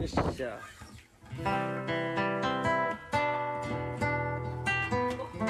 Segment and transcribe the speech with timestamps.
[0.00, 0.58] よしじゃ
[5.18, 5.46] 僕の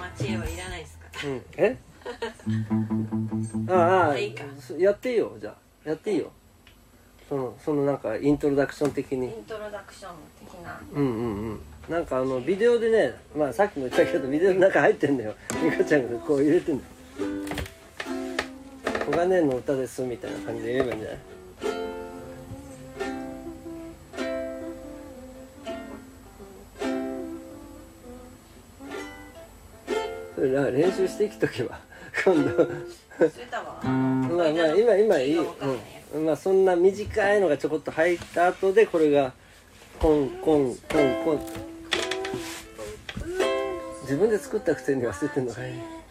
[0.00, 1.06] 町へはいらないですか？
[1.14, 1.42] あうん。
[1.56, 1.76] え？
[3.72, 4.44] ああいいか。
[4.78, 5.50] やっていいよじゃ
[5.84, 5.88] あ。
[5.88, 6.30] やっていいよ。
[7.28, 9.26] そのそのなんかイントロダクション的に。
[9.26, 10.80] イントロダクション的な。
[10.92, 11.14] うんうん
[11.50, 11.60] うん。
[11.88, 15.34] なんかあのビデオでねまあさっきも言ったけどビデオの中入ってんだよ。
[15.62, 16.90] 美香ちゃんがこう入れてんだよ。
[19.06, 21.18] 小金の歌ですみたいな感じで言えばいいんじゃない？
[30.46, 31.80] 練習してきとけば
[32.24, 32.68] 今度。
[33.88, 33.88] まあ
[34.28, 35.36] まあ今今いい。
[35.36, 35.54] よ、
[36.12, 39.32] うん、まあそんな短いのがちょこっと入った後でこれが
[40.00, 41.40] コンコンコンコン。
[44.02, 45.72] 自分で作ったくせに忘れてんのかい。
[45.72, 46.01] 君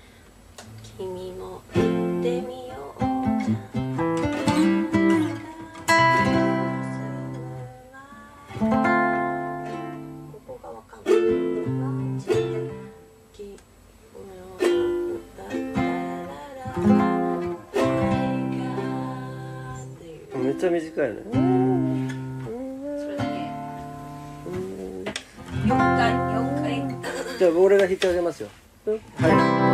[20.62, 21.16] ちゃ短いね。
[23.00, 23.30] それだけ。
[25.66, 27.40] 4回4回。
[27.40, 28.50] じゃあ俺が弾いてあげますよ。
[28.86, 29.71] はい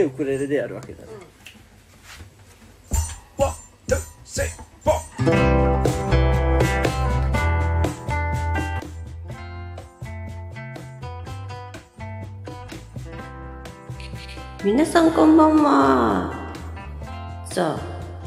[0.00, 1.08] でウクレレでやるわけだね。
[3.36, 3.52] One,
[3.86, 4.48] two, three,
[4.82, 4.98] four.
[14.64, 16.50] 皆さんこんばんは。
[17.44, 17.80] さあ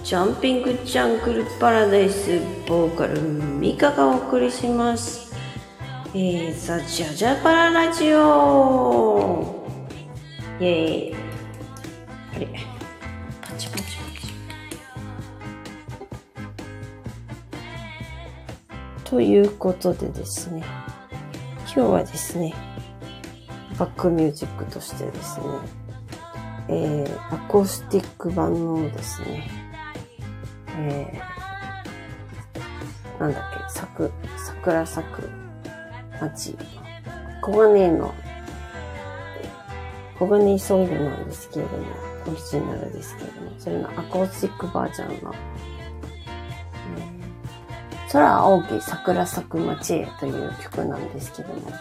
[0.04, 5.34] ジャンピングジャングルパラダイスボーカルミカがお送りします。
[6.14, 9.64] えー、さあジャジャパララジオ。
[10.60, 11.13] イェーイ
[19.14, 20.64] ということでですね
[21.66, 22.52] 今日はですね
[23.78, 25.46] バックミュージックとしてですね
[26.68, 29.52] えー、アコースティック版のですね、
[30.80, 35.30] えー、なんだっけ、咲く、桜咲く
[36.20, 36.58] 町、
[37.42, 38.16] 小金井の、
[40.18, 41.86] 小金井ソイルなんですけれども、
[42.28, 45.36] オリジナルですけれども、それのアコースティックバージョンの、
[48.14, 51.72] 空青き桜咲く町へという曲なんですけども、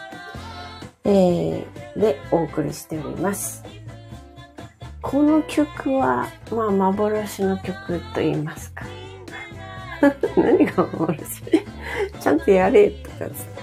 [1.05, 3.63] えー、でお送りしております。
[5.03, 8.87] この曲は、まあ、幻の曲と言いますか。
[10.39, 11.43] 何が幻？
[12.19, 13.63] ちゃんとやれとかつって。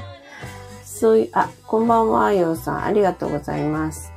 [0.84, 2.84] そういう、あ、こんばんは、ようさん。
[2.84, 4.12] ありがとうございます。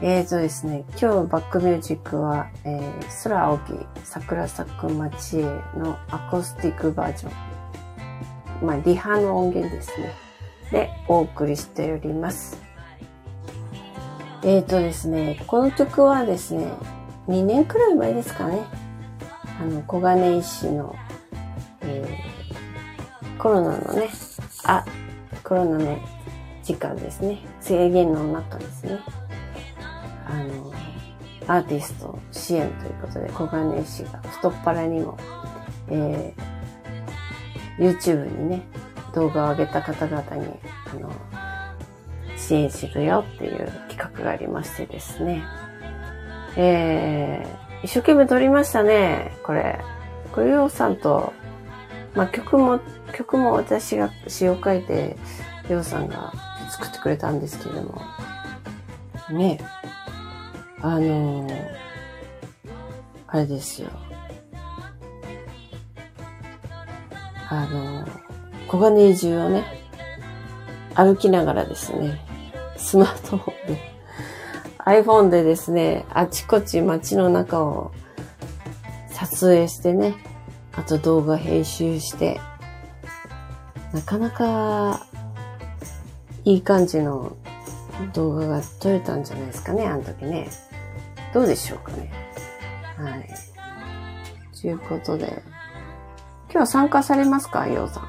[0.00, 3.72] えーとですね、今日バックミュージックは、えー、空青き
[4.02, 5.42] 桜咲く街へ
[5.76, 7.30] のアコースティックバージョ
[8.62, 8.66] ン。
[8.66, 10.12] まあ、リハの音源ですね。
[10.70, 12.60] で、お送りしております。
[14.42, 16.66] えーとですね、この曲はですね、
[17.28, 18.58] 2年くらい前ですかね。
[19.60, 20.94] あの、小金井市の、
[21.82, 22.34] えー
[23.44, 24.08] コロナのね、
[24.64, 24.86] あ、
[25.42, 25.98] コロナの
[26.62, 27.40] 時間ですね。
[27.60, 29.00] 制限の中ですね。
[30.26, 30.72] あの、
[31.46, 35.16] アーティスト支援ということで、小金井市が太っ腹にも、
[35.88, 36.54] えー
[37.78, 38.62] YouTube にね、
[39.14, 40.48] 動画を上げた方々に、
[40.92, 41.12] あの、
[42.36, 45.42] 支援するよっていう企画がありましてですね。
[46.56, 49.80] えー、一生懸命撮りましたね、これ。
[50.32, 51.32] これ、ようさんと、
[52.14, 52.80] まあ、曲も、
[53.12, 55.16] 曲も私が詩を書いて、
[55.68, 56.32] ようさんが
[56.70, 58.00] 作ってくれたんですけれども。
[59.30, 59.58] ね
[60.86, 61.66] あのー
[63.26, 63.88] あれですよ。
[67.48, 68.10] あのー
[68.68, 69.64] 小金井中をね、
[70.94, 72.20] 歩きながらですね、
[72.76, 73.80] スマートフォンで、
[74.84, 77.92] iPhone でですね、あちこち街の中を
[79.08, 80.14] 撮影してね、
[80.74, 82.42] あと動画編集して、
[83.94, 85.06] なかなか
[86.44, 87.38] いい感じの
[88.12, 90.50] 動画が撮れたんじゃないですかね、あの時ね。
[91.34, 92.12] どうでしょうかね。
[92.96, 93.28] はい。
[94.58, 95.42] ということで、
[96.44, 97.66] 今日は参加されますか？
[97.66, 98.08] ようさん。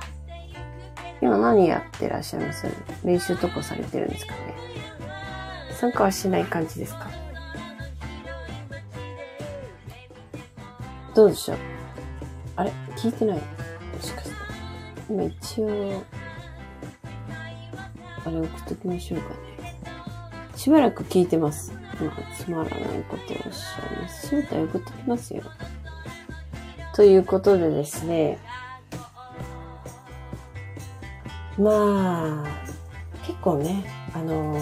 [1.22, 2.68] 今何やってらっしゃいます？
[3.04, 4.56] 練習とかされてるんですかね？
[5.72, 7.10] 参加はしない感じですか？
[11.16, 11.58] どうでしょう？
[12.58, 12.72] あれ？
[12.96, 13.38] 聞いてない？
[13.38, 13.44] も
[14.02, 14.36] しかして。
[15.10, 16.04] 今一応、
[18.24, 19.36] あれ送っときましょうかね。
[20.66, 21.72] しばらく聞いてます。
[22.02, 24.36] まあ、つまらないことをおっしゃいます。
[24.36, 25.44] 招待送っときますよ。
[26.96, 28.40] ということでですね。
[31.60, 32.48] まあ、
[33.28, 33.86] 結構ね、
[34.16, 34.58] あの、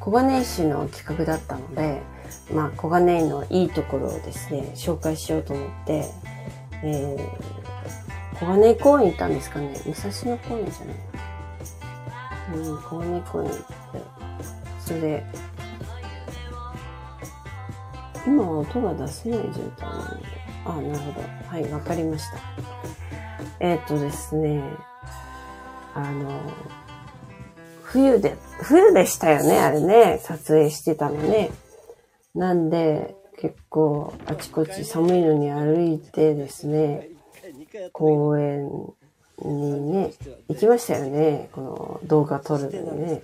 [0.00, 2.02] 小金井市の企画だったので、
[2.52, 6.04] まあ、小金井のいいところをですね、紹介しようと思って、
[6.82, 10.96] えー、小金井公園行ったんですかね武蔵野公園じゃない
[12.56, 13.50] うん、小金井公園、
[14.86, 15.24] それ、
[18.26, 20.26] 今は音が出せない状態なので、
[20.66, 21.48] あ、なるほど。
[21.48, 22.38] はい、わかりました。
[23.60, 24.62] えっ、とですね、
[25.94, 26.40] あの、
[27.82, 31.50] 冬で、冬でしたよね、あれね、撮影してたのね。
[32.34, 37.08] なんで、結構、あちこち寒いのに歩いてですね、
[37.92, 38.68] 公園
[39.42, 40.12] にね、
[40.48, 43.22] 行きましたよね、この動画撮るのにね。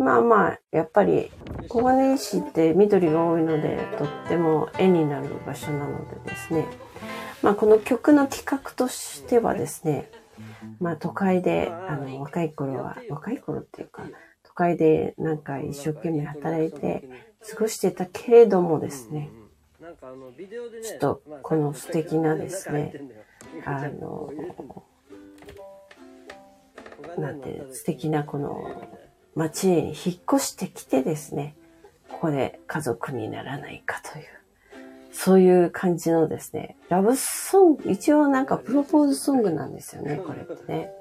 [0.00, 1.30] まあまあ、やっぱり、
[1.68, 6.66] 小金井市って緑が多いので、とっても絵になる場所なのでですね。
[7.42, 10.10] まあこの曲の企画としてはですね、
[10.80, 14.04] まあ都会で、あの、若い頃は、若い頃っていうか、
[14.42, 17.06] 都会でなんか一生懸命働いて
[17.50, 19.28] 過ごしてたけれどもですね、
[20.82, 22.94] ちょっとこの素敵なですね、
[23.66, 24.30] あの、
[27.18, 28.82] なんて、素敵なこの
[29.48, 29.94] 街に引っ
[30.34, 31.54] 越してきてですね、
[32.10, 34.24] ここで家族にならないかという、
[35.12, 40.92] そういう感じのですね、ラブソング、一応なんかプロポーズソングなんですよね、これってね。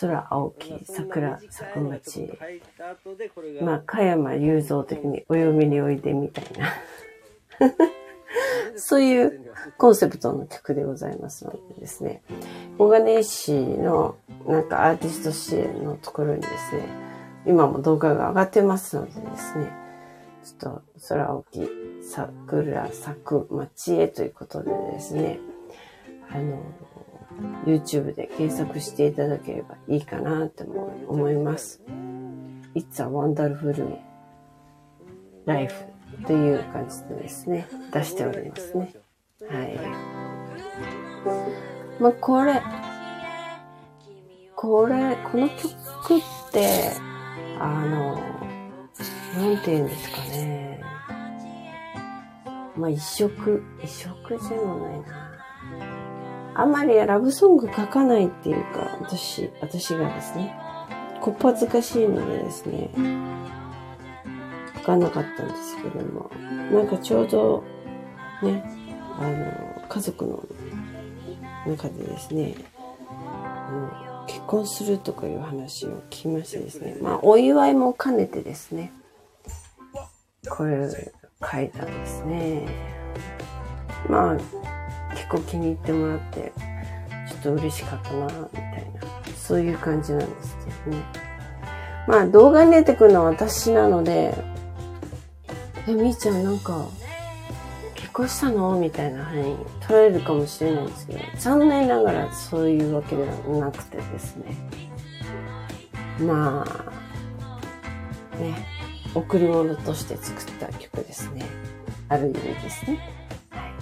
[0.00, 2.36] 空青き桜咲く街へ。
[2.38, 6.72] 入った後でこれがまあ、加山雄三的にお嫁においでみたいな。
[8.76, 12.22] そういうコンセプトの曲でございますのでですね。
[12.78, 16.88] 小金井市のなんかアーティスト支援のところにですね、
[17.46, 19.70] 今も動画が上がってますのでですね、
[20.44, 21.68] ちょっと空青き
[22.02, 25.38] 桜咲く街へということでですね、
[26.30, 26.60] あの、
[27.64, 30.64] YouTube で検索していただければいいかなと
[31.08, 31.82] 思います。
[32.74, 33.98] It's a Wonderful
[35.44, 35.91] Life
[36.26, 38.92] という感じでですね、出しておりますね。
[39.48, 39.78] はい。
[42.00, 42.62] まあ、これ、
[44.56, 46.92] これ、この曲って、
[47.58, 48.14] あの、
[49.36, 50.80] なんて言うんですかね。
[52.76, 55.32] まあ、一色、一色でもないな。
[56.54, 60.54] あまりラブソング書かないっていうか、私、私がですね、
[61.20, 62.90] こっぱずかしいのでですね、
[64.82, 66.30] 書かなかったんですけども、
[66.72, 67.64] なんかちょうど、
[68.42, 68.64] ね、
[69.18, 70.44] あの、家族の
[71.66, 72.54] 中でですね、
[73.08, 78.92] あの結婚するとかいう話を聞きましてですね、まあ、お祝いも兼ねてですね、
[80.48, 82.66] これ書いたんですね。
[84.08, 84.36] まあ、
[85.14, 86.52] 結構気に入ってもらって、
[87.28, 89.00] ちょっと嬉しかったな、みたいな、
[89.36, 91.04] そういう感じなんですけどね。
[92.08, 94.34] まあ、動画に出てくるのは私なので、
[95.88, 96.86] え、みーちゃんなんか、
[97.94, 98.78] 結婚したの？
[98.78, 104.54] みたいな風に取られるかもしれないんですけど、残念ながらそういうわけではなくてですね。
[106.20, 108.66] まあ、ね、
[109.14, 111.44] 贈り物として作った曲ですね。
[112.08, 112.98] ある意味ですね。
[113.50, 113.72] はい、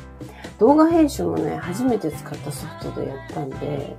[0.59, 3.97] 動画編集もね、初めて使ったソフトでやったんで、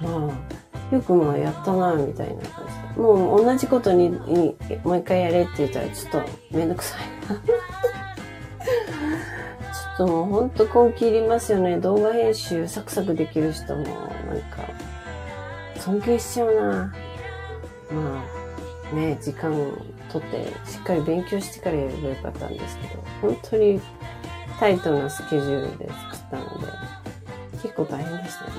[0.00, 0.30] まあ、
[0.92, 3.00] よくまあやったな、みたいな感じで。
[3.00, 7.00] もう同じことに、にもう一回やれって言ったらちょっとめんどくさい
[7.32, 7.36] な。
[7.36, 11.78] ちょっともうほんと根気いりますよね。
[11.78, 13.94] 動画編集サクサクできる人も、なん
[14.50, 14.68] か、
[15.78, 16.94] 尊敬しちゃうな。
[17.90, 18.24] ま
[18.92, 19.72] あ、ね、時間を
[20.10, 23.80] 取って、しっかり勉強してからやればよかったんですけど、本当に
[24.60, 26.66] タイトなスケジュールで作ったので、
[27.62, 28.50] 結構大変でしたね。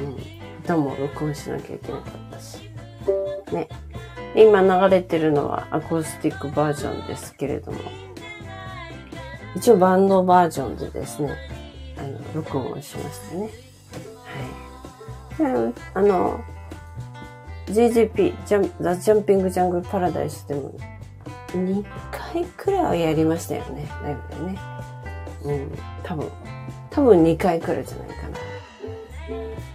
[0.00, 0.37] うん。
[0.68, 2.58] 歌も録音しなきゃいけなかったし。
[3.52, 3.68] ね。
[4.34, 7.78] 今流れてるのはアコースティックバージョンですけれども、
[9.56, 11.34] 一応バンドバージョンでですね、
[11.96, 13.50] あの、録音をしましたね。
[15.38, 15.74] はい。
[15.94, 16.38] あの、
[17.68, 20.74] JJP、ジャンザ・ジャンピング・ジャングル・パラダイスでも
[21.52, 24.58] 2回くらいはやりましたよね、ライブでね。
[25.44, 26.30] うん、多分、
[26.90, 28.47] 多分2回くらいじゃないかな。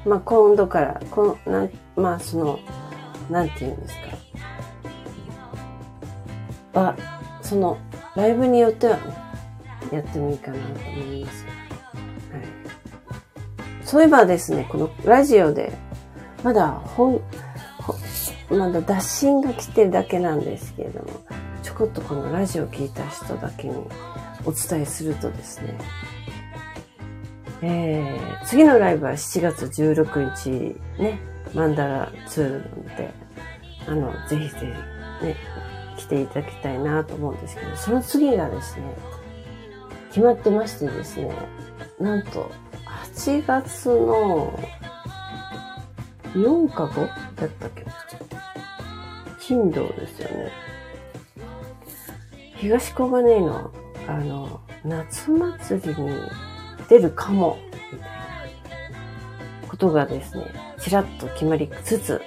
[0.05, 2.59] まあ今度から、この、な、まあその、
[3.29, 4.01] なんて言うんですか。
[6.73, 6.95] ば、
[7.41, 7.77] その、
[8.15, 9.03] ライブによってはね、
[9.91, 11.45] やってもいいかなと思います。
[11.45, 11.53] はい。
[13.85, 15.71] そういえばですね、このラジオで、
[16.43, 17.21] まだ本、
[18.49, 21.09] まだ打診が来てるだけなんですけれども、
[21.61, 23.75] ちょこっとこのラジオを聞いた人だけに
[24.45, 25.77] お伝えするとですね、
[27.65, 31.17] えー、次のライブは7月16日ね、
[31.53, 33.13] マンダラツールなので、
[33.87, 34.57] あの、ぜひぜ
[35.21, 35.37] ひね、
[35.95, 38.83] 来ていただきたいなと思うんですけど、その次がですね、
[40.09, 41.31] 決まってましてですね、
[42.01, 42.51] なんと、
[43.15, 44.59] 8月の
[46.33, 47.07] 4か5
[47.39, 47.85] だったっけ
[49.39, 50.51] 金土ですよね。
[52.57, 53.71] 東小金井の、
[54.05, 56.09] あの、夏祭りに
[56.89, 57.57] 出るかも、
[57.91, 60.45] みたいなことがですね、
[60.79, 62.21] ちらっと決まりつつ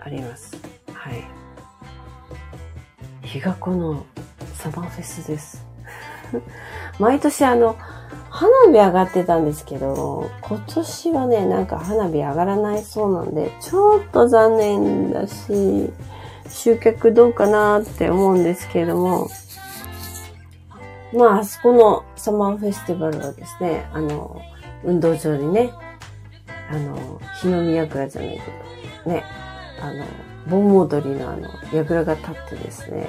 [0.00, 0.56] あります。
[0.92, 1.24] はい。
[3.22, 4.04] 日が子の
[4.54, 5.64] サマーフェスです。
[6.98, 7.76] 毎年あの、
[8.28, 15.90] 花火上がってたんですけど、今年はね、なんか花火上がらないそうなんで、ちょっと残念だし、
[16.48, 19.28] 集客どうかなって思うんですけれども、
[21.12, 24.40] まあ、あそこのサマーフェスティバルはですね、あの、
[24.84, 25.72] 運動場にね、
[26.70, 28.42] あの、日の宮倉じゃないけ
[29.04, 29.24] ど、ね、
[29.80, 30.04] あの、
[30.48, 33.08] 盆踊りのあの、櫓が立ってですね、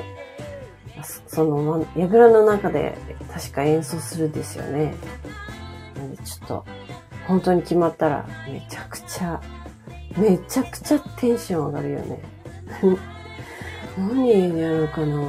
[1.28, 2.98] その、櫓の中で
[3.32, 4.96] 確か演奏するんですよね。
[5.96, 6.66] なんでちょっと、
[7.28, 9.42] 本当に決まったら、めちゃくちゃ、
[10.18, 12.20] めちゃくちゃテンション上がるよね。
[13.98, 14.30] 何
[14.60, 15.22] やるかな？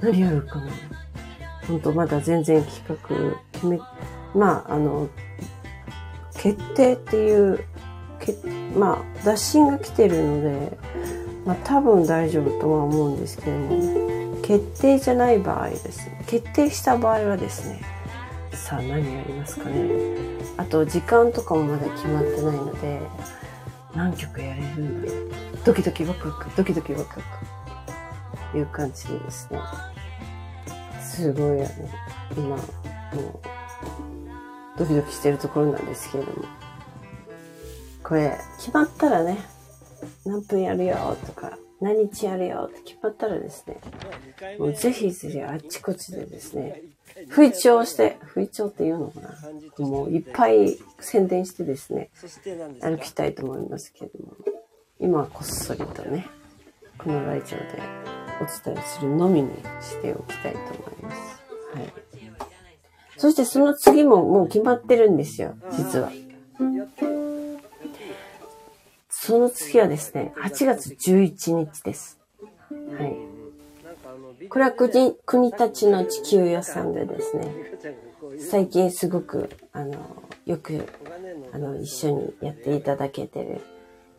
[0.00, 0.66] 何やるかな？
[1.68, 3.78] 本当まだ全然企画決め、
[4.34, 5.08] まあ、あの、
[6.36, 7.64] 決定っていう、
[8.20, 8.34] け
[8.76, 10.78] まあ、打診が来てるので、
[11.44, 16.10] まあ多分大丈夫とは思うんですけども、決定じゃない場合です。
[16.26, 17.82] 決定した場合はですね、
[18.52, 19.90] さあ何やりますかね。
[20.56, 23.00] あと時間とかもまだ決まってないので、
[23.94, 25.30] 何曲やれるんだろう。
[25.64, 27.54] ドキドキワクワク、ドキドキワクワク。
[28.58, 29.58] いう感じですね。
[31.14, 31.70] すごいあの、
[32.36, 32.68] 今、もう、
[34.78, 36.44] ドキドキしてるところなんですけれども。
[38.02, 39.38] これ、決まったらね、
[40.24, 43.76] 何分やるよとか、何日やるよって決まったらですね、
[44.58, 46.82] もうぜひぜひあっちこっちでですね、
[47.28, 52.10] 吹聴して、吹聴って言うのかなもういっぱい宣伝してですね、
[52.80, 54.32] 歩きたいと思いますけれども、
[54.98, 56.26] 今はこっそりとね、
[56.98, 59.50] このラジオでお伝えするのみに
[59.80, 61.42] しておきたいと思います。
[61.74, 61.92] はい。
[63.16, 66.10] そしてその次ももう決まってるんですよ、実は。
[69.08, 72.20] その次はですね、8月11日です。
[72.98, 74.48] はい。
[74.48, 77.46] これは国国立の地球屋さんでですね、
[78.38, 80.86] 最近すごく、あの、よく、
[81.52, 83.60] あの、一緒にやっていただけてる、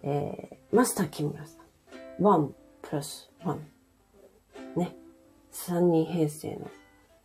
[0.04, 1.58] えー、マスター木村さ
[2.20, 2.24] ん。
[2.24, 3.75] ワンプラスワン。
[5.56, 5.76] ね。
[5.76, 6.70] 三人編成の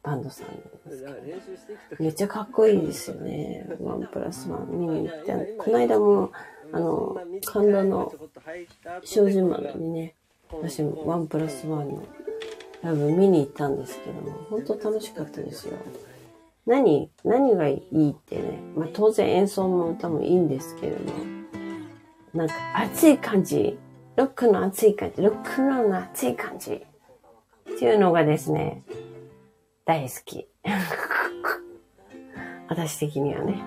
[0.02, 2.04] バンドさんなんですけど。
[2.04, 3.66] めっちゃかっこいいですよね。
[3.80, 6.32] ワンプラスワン見に行って、この間も、
[6.72, 8.12] あの、神田の
[9.02, 10.14] 小島丸にね、
[10.50, 12.02] 私もワンプラスワンの
[12.82, 15.76] ライブ見に行ったんですけども、本当楽しかったですよ。
[16.66, 21.25] 何、何がいいってね、まあ当然演奏も歌もいいんですけれども、
[22.32, 23.78] なんか熱い感じ、
[24.16, 26.84] ロックの熱い感じ、ロックンロールの熱い感じ
[27.74, 28.82] っていうのがですね、
[29.84, 30.46] 大好き。
[32.68, 33.62] 私的にはね。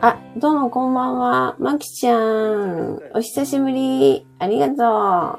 [0.00, 1.56] あ、どうもこんばんは。
[1.58, 3.00] まきちゃん。
[3.14, 4.26] お久しぶり。
[4.38, 5.38] ありがと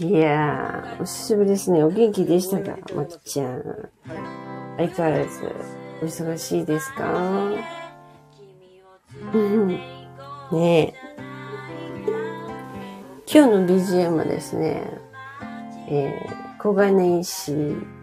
[0.00, 0.04] う。
[0.04, 1.82] いやー、お久しぶりですね。
[1.82, 2.76] お元気でしたか？
[2.94, 3.62] まきちゃん。
[4.76, 5.52] 相変わらず、
[6.02, 7.50] お忙しいですか？
[10.52, 10.94] ねえ。
[13.28, 14.88] 今日の BGM はですね、
[15.88, 17.52] えー、小金井市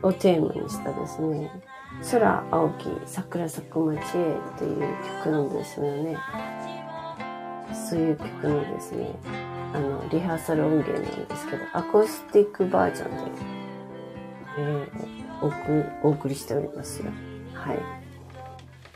[0.02, 1.52] をテーマにしたですね、
[2.12, 4.02] 空青き桜咲く街へ
[4.58, 4.80] という
[5.24, 6.18] 曲なんですよね。
[7.90, 9.12] そういう曲のですね、
[9.74, 13.42] あの、リハーサル音源なんですけど、アコースティックバージョンで、
[14.60, 17.12] えー、おお送りしておりますよ。
[17.54, 17.80] はい。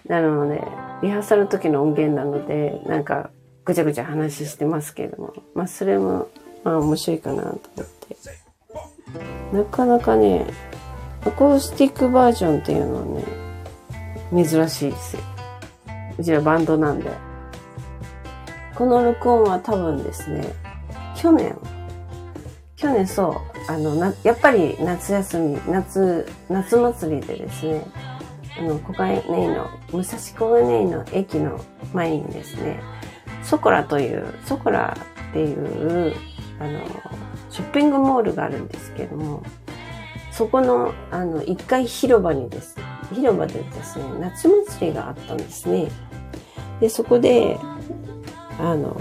[0.08, 0.64] なので、
[1.02, 3.32] リハーサルの時の音源なので、なんか、
[3.66, 6.30] ぐちゃぐちゃ話してますけれども、まあ、それも、
[6.64, 8.47] まあ、面白いかなと思って。
[9.52, 10.46] なかなかね、
[11.26, 15.22] アコースティックバージョンっていうのはね、珍しいですよ。
[16.18, 17.10] うちはバンドなんで。
[18.76, 20.54] この録音は多分ですね、
[21.16, 21.58] 去年、
[22.76, 27.84] 去年そう、あの、な、やっぱり夏休み、夏、夏祭りでですね、
[28.60, 31.60] あの、小金井の、武蔵小金井の駅の
[31.94, 32.80] 前にですね、
[33.44, 34.96] ソコラという、ソコラ
[35.30, 36.14] っていう、
[36.60, 36.80] あの、
[37.50, 39.44] ショッピングモールがあるんですけども、
[40.32, 42.76] そこの、あの、一階広場にです、
[43.14, 45.90] 広場でですね、夏祭りがあったんですね。
[46.80, 47.58] で、そこで、
[48.60, 49.00] あの、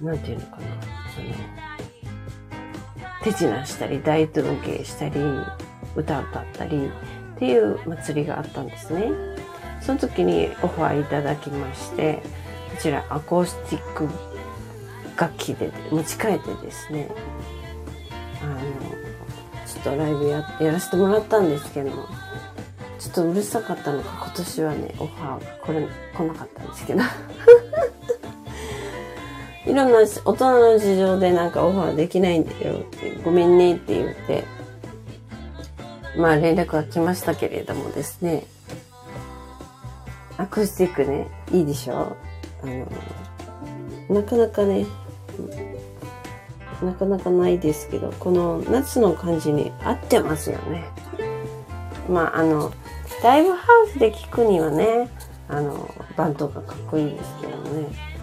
[0.00, 0.62] なんていうのかな、
[1.14, 1.28] その、
[3.24, 5.20] 手品したり、大道芸したり、
[5.96, 6.90] 歌歌ったり
[7.34, 9.10] っていう祭りがあったんですね。
[9.80, 12.22] その時にオファーいただきまして、
[12.70, 14.08] こちらアコースティック
[15.16, 17.08] 楽器で持ち帰ってですね、
[18.42, 18.56] あの、
[19.66, 21.90] ちょっとライブややらせてもらったんですけど、
[22.98, 27.02] ちょっとうるさかったのか今年はね、オファーがこれ来なかったんですけど。
[29.66, 34.44] いろんな大人の事情でなんかオファーできないんだよって、ごめんねって言って、
[36.16, 38.46] まあ連絡が来ましたけれどもですね、
[40.38, 42.16] アコースティックね、いいでしょ？
[42.62, 42.86] あの、
[44.08, 44.86] なかなかね、
[46.82, 50.84] なかなかないですけど、この夏の感じに合ってますよね。
[52.08, 52.72] まああの、
[53.22, 55.08] ライブハウスで聴くにはね、
[55.48, 58.16] あの、バンドがかっこいいですけどね。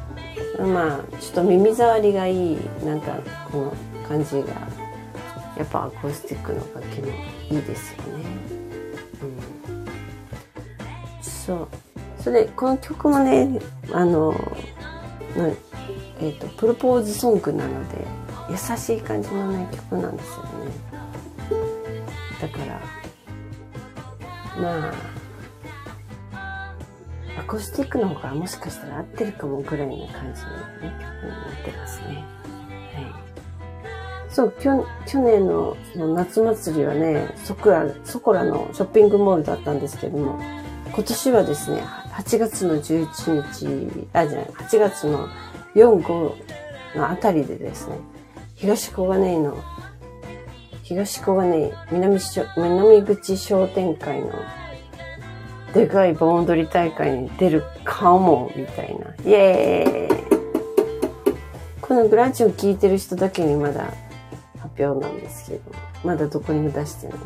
[0.60, 3.18] まあ、ちょっと耳障りがいい、なんか、
[3.52, 3.74] この
[4.08, 4.50] 感じが、
[5.58, 7.08] やっぱアコースティックの楽器も
[7.50, 8.26] いいですよね。
[9.24, 11.24] うん。
[11.24, 11.68] そう。
[12.20, 13.60] それ、この曲もね、
[13.92, 14.36] あの、
[15.38, 15.48] な
[16.20, 18.06] えっ、と、プロポーズソングなので、
[18.50, 20.50] 優しい感じのね、曲なんですよね。
[22.42, 22.82] だから、
[24.62, 24.94] まあ、
[27.40, 32.08] アコースティックの方がもしかしたら合ってるかもぐらいな感じの、ね、曲になってますね。
[32.08, 34.34] はい。
[34.34, 40.40] そう、きょ去年のの夏祭りはね、そこら、そこらのショッピングモールだったんですけども、
[40.94, 45.28] 今年はですね、8月の11日、あ、じゃない、8月の
[45.76, 47.98] 4、5のあたりでですね、
[48.56, 49.58] 東小金井の、
[50.84, 54.32] 東小金井南し南口商店会の
[55.74, 59.08] でかい盆踊り大会に出るかも、みたいな。
[59.26, 60.24] イエーイ
[61.82, 63.92] このグランチを聞いてる人だけにまだ
[64.60, 65.72] 発表なんですけど、
[66.04, 67.18] まだどこにも出してない。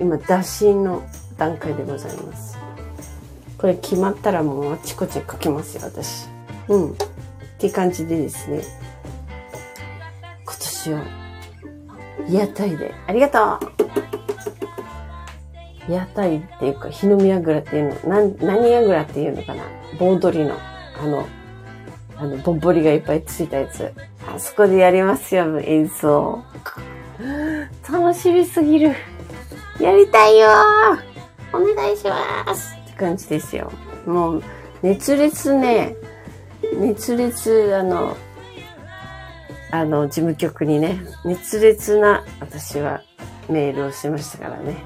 [0.00, 1.02] 今、打診の
[1.36, 2.59] 段階でございます。
[3.60, 6.28] これ決まったらもうあちこち書きますよ、私。
[6.68, 6.92] うん。
[6.92, 6.94] っ
[7.58, 8.62] ていう感じでですね。
[10.46, 11.04] 今年は、
[12.30, 13.58] 屋台で、ありがと
[15.88, 19.62] う屋台っていうか、日の見櫓っていうの、なん、何櫓っていうのかな
[19.98, 20.56] 盆踊りの、
[20.98, 21.28] あの、
[22.16, 23.92] あの、ぼんぼりがいっぱいついたやつ。
[24.26, 26.42] あそこでやりますよ、演奏。
[27.86, 28.94] 楽しみすぎる。
[29.78, 30.48] やりたいよ
[31.52, 33.72] お願いします感じですよ。
[34.06, 34.42] もう、
[34.82, 35.96] 熱烈ね、
[36.78, 38.16] 熱烈、あの、
[39.70, 43.02] あの、事務局にね、熱烈な、私は
[43.48, 44.76] メールをしましたからね。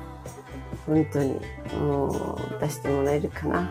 [0.87, 1.41] 本当に、
[1.81, 3.67] もう、出してもらえるかなっ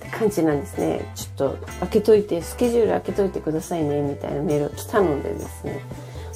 [0.00, 1.12] て感じなんですね。
[1.14, 5.80] ちょっと、開けといて、スケジュール開けといてくださいね、みたいなメールが来たのでですね。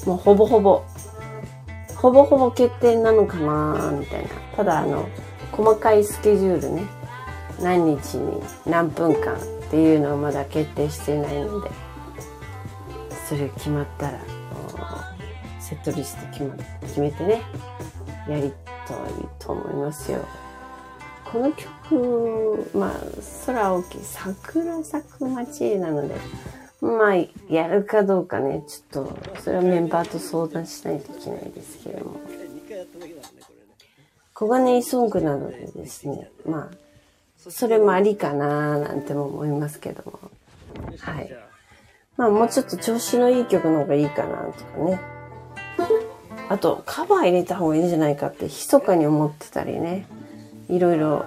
[0.05, 0.83] もうほぼほぼ、
[1.95, 4.29] ほぼほぼ決定なのかなみたいな。
[4.55, 5.09] ただ、あの、
[5.51, 6.98] 細かいスケジュールね。
[7.61, 9.37] 何日に何分間っ
[9.69, 11.69] ていうのはまだ決定してないので、
[13.27, 14.19] それ決まったら、
[15.59, 17.41] セットリスト決ま決めてね、
[18.27, 18.51] やり
[18.87, 18.97] たい
[19.37, 20.25] と思いますよ。
[21.31, 22.91] この曲、まあ、
[23.45, 26.15] 空青きい桜咲く街なので、
[26.81, 27.15] まあ、
[27.53, 32.19] やるかどうかね、ちょっと、それはメンバーと相談しないといけないですけれども。
[34.33, 36.88] 小金井ソングなのでですね、まあ、
[37.47, 40.19] それもありかななんても思いますけども。
[40.99, 41.33] はい
[42.17, 44.99] まあもうちょっと調子のいい曲の方がいいかなとかね。
[46.49, 50.05] あと、カバー入れた方がいいんじゃないかって密かに思ってたりね。
[50.67, 51.25] いろいろ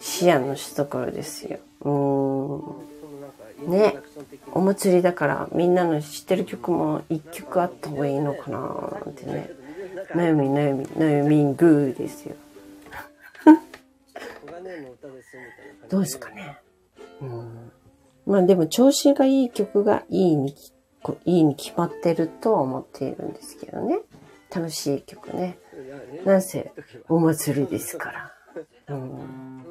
[0.00, 1.58] 視野のしところですよ。
[1.82, 1.92] うん。
[1.92, 8.58] そのなんかイントロダクション的にお祭りだからみんなの知ってる曲も一曲あった方がいいのかな
[9.04, 9.50] なんてね。
[10.16, 12.34] 悩み悩み悩みんグーですよ。
[15.88, 16.60] どうですかね。
[17.20, 17.72] うん。
[18.26, 20.54] まあでも調子がいい曲がいいに
[21.24, 24.00] いいに決まってるとは思っているんですけどね。
[24.54, 25.58] 楽しい曲ね。
[26.24, 26.72] なんせ、
[27.08, 28.30] お祭りですから。
[28.94, 29.64] うん、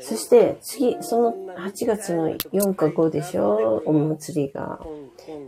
[0.00, 3.82] そして、次、その8月の4か5でしょ？
[3.84, 4.80] お祭りが。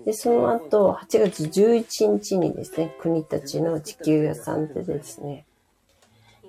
[0.05, 5.47] で、その後、8月11日にですね、国たちの地球屋さんでですね、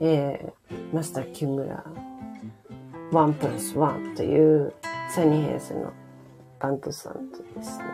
[0.05, 1.81] えー、マスター木村、
[3.13, 4.73] ワンプラスワンという
[5.09, 5.93] サニーヘイズの
[6.59, 7.85] バンドさんとですね、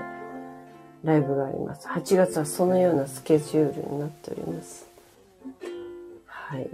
[1.03, 1.87] ライブがあります。
[1.87, 4.89] 8月はそのようなスケジュールになっております。
[6.25, 6.67] はい。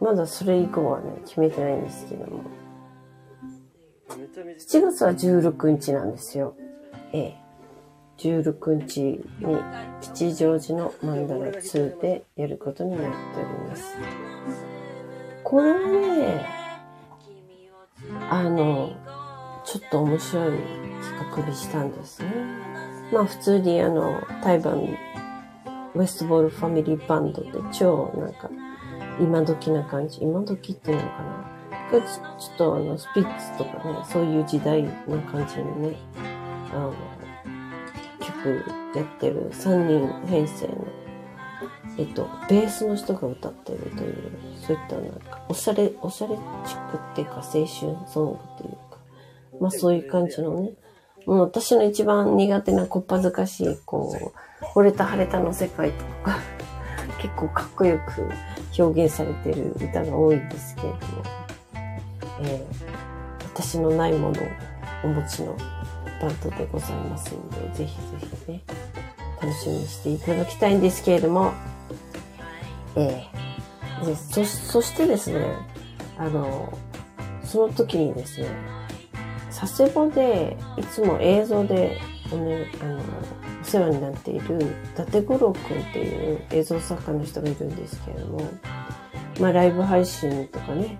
[0.00, 2.42] まだそれ以降はね、決めてないんですけども。
[4.08, 6.56] 7月は16日なんですよ。
[7.12, 7.36] ええ。
[8.18, 9.22] 16日に
[10.00, 14.71] 吉祥寺のマンダラ2でやることになっております。
[15.52, 16.46] これはね、
[18.30, 18.96] あの、
[19.66, 20.58] ちょっと面白い
[21.02, 22.28] 企画にしたんですね。
[23.12, 24.96] まあ普通にあの、台湾
[25.94, 28.48] ウエストボールファミリーバンドで超なんか
[29.20, 32.00] 今時な感じ、今時っていうのかな。
[32.00, 35.96] ちちょっとあの、スピッツとかね、そういう時代の感じにね、
[36.72, 36.94] あの、
[38.20, 38.64] 曲
[38.96, 41.01] やってる3人編成の、
[41.98, 44.32] えっと、ベースの人が歌ってるという、
[44.66, 48.98] そういったなんか、おしゃれ、おしゃれチックっていうか、青春ソングっていうか、
[49.60, 50.72] まあそういう感じのね、
[51.26, 54.12] もう私の一番苦手なこっぱずかしい、こ
[54.60, 56.38] う、惚れた晴れたの世界とか、
[57.20, 58.28] 結構かっこよく
[58.82, 61.02] 表現されてる歌が多いんですけれども、
[62.42, 63.02] えー
[63.54, 64.44] 私のないものを
[65.04, 65.54] お持ちの
[66.20, 68.62] バンドでございますので、ぜひぜひね、
[69.40, 71.52] 楽しみにしていただきたいんですけれども、
[72.96, 73.42] えー
[74.04, 75.56] でそそしてですね、
[76.18, 76.76] あの、
[77.44, 78.48] その時にですね、
[79.54, 82.00] 佐世保でいつも映像で
[82.32, 83.00] お,、ね、あの
[83.60, 88.40] お世話になっている伊達五郎くんっていう映像作家の人がいるんですけれども、
[89.40, 90.98] まあライブ配信とかね、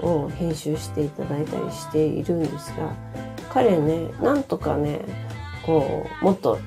[0.00, 2.94] を編集していただいたりしているんですが、
[3.52, 5.00] 彼ね、なんとかね、
[5.64, 6.58] こう、もっと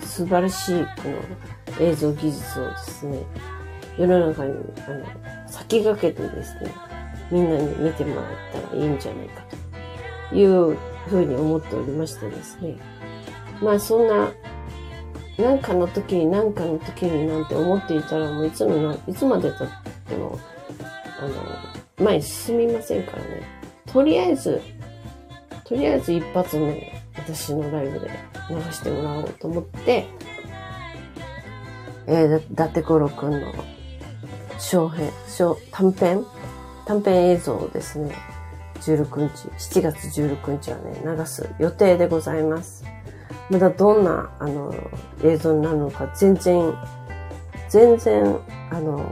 [0.00, 1.08] 素晴らしいこ
[1.80, 3.18] の映像技術をですね、
[3.98, 4.52] 世の中に
[4.86, 5.04] あの
[5.46, 6.72] 先駆けてですね、
[7.30, 9.42] みんなに見てもらったらいいんじゃないか
[10.30, 10.76] という
[11.08, 12.76] ふうに思っておりましてですね。
[13.60, 14.32] まあそんな、
[15.38, 19.68] なんかの時になんかの時になんて思っていたらもういつもな、いつまで経っ
[20.08, 20.38] ても、
[21.20, 21.26] あ
[22.02, 23.42] の、前進みませんからね。
[23.86, 24.60] とりあえず、
[25.64, 28.10] とりあえず一発目、私のライブで
[28.50, 30.06] 流してもらおうと思って、
[32.06, 33.52] えー、だ、伊達五郎くんの
[34.62, 36.24] 小編、小、短編？
[36.86, 38.14] 短編映像ですね、
[38.76, 42.84] 16日、7月16日はね、流す予定でございます。
[43.50, 44.72] まだどんな、あの、
[45.24, 46.72] 映像になるのか全然、
[47.68, 48.38] 全然、
[48.70, 49.04] あの、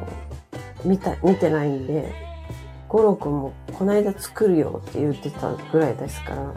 [0.85, 2.15] 見た、見てないんで、
[2.89, 6.55] 五郎くんもこの間作るよって言ってたぐらいですから、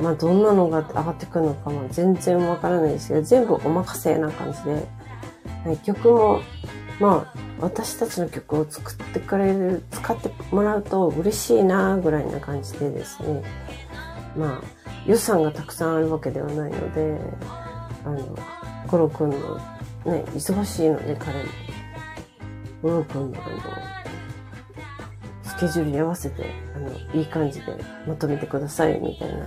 [0.00, 4.88] まあどんなのが上がってくるのかも全然わからないですけど、全部お任せな感じで、
[5.66, 6.40] はい曲も、
[6.98, 13.42] まあ私たちの曲を作ってくれる、使ってもらうと嬉しいなぐらいな感じでですね、
[14.36, 17.18] まあ予算がたくさんあるわけではないので、
[18.04, 18.38] あの、
[18.86, 19.56] 五郎くんの
[20.04, 21.44] ね、忙しいので彼も、
[22.82, 23.56] 五郎くんのあの、
[25.42, 26.44] スケジュールに合わせて、
[26.76, 29.46] あの、いい感じでまとめてください、みたいな、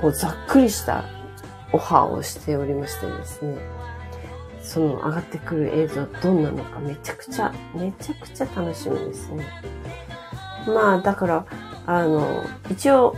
[0.00, 1.04] こう、ざっくりした
[1.72, 3.56] オファーをしておりましてですね、
[4.70, 9.44] その上がってくる映像どんなのかめちゃくちゃ、めちゃくちゃ楽しみですね。
[10.64, 11.44] まあ、だから、
[11.86, 13.16] あの、一応、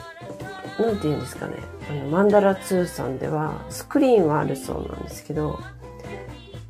[0.80, 1.56] なんて言うんですかね、
[1.90, 5.60] あの、マンダラ2さんでは、スクリーンはあるそうなんですけど、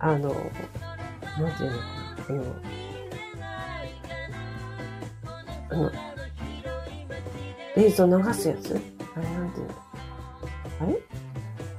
[0.00, 0.42] あの、なんて
[1.60, 2.42] 言うのかな、
[5.70, 5.92] あの、あの、
[7.76, 8.80] 映像流すやつ？
[9.14, 9.74] あれなんていうの？
[10.80, 11.00] あれ？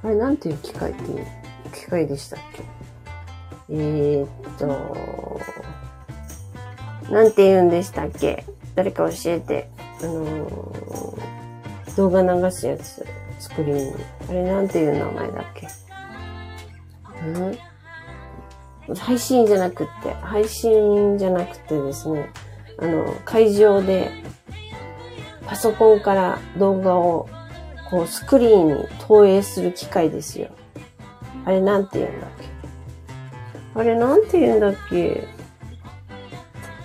[0.04, 1.26] あれなんていう機械っていう
[1.74, 2.73] 機械でしたっけ？
[3.70, 5.40] えー、っと、
[7.12, 8.44] なんて言うんでしたっけ？
[8.74, 9.68] 誰か教えて。
[10.02, 11.34] あのー
[11.96, 13.06] 動画流すやつ、
[13.38, 13.94] スクリーンに。
[14.28, 15.68] あれなんていう名前だっけ？
[18.92, 18.96] ん？
[18.96, 22.32] 配信じゃなくって、配信じゃなくてですね、
[22.80, 24.10] あの、会場で、
[25.46, 27.28] パソコンから動画を、
[27.88, 30.48] こう、スクリーンに投影する機械ですよ。
[31.44, 32.48] あれなんて言うんだっけ？
[33.74, 35.26] あれなんて言うんだっけ？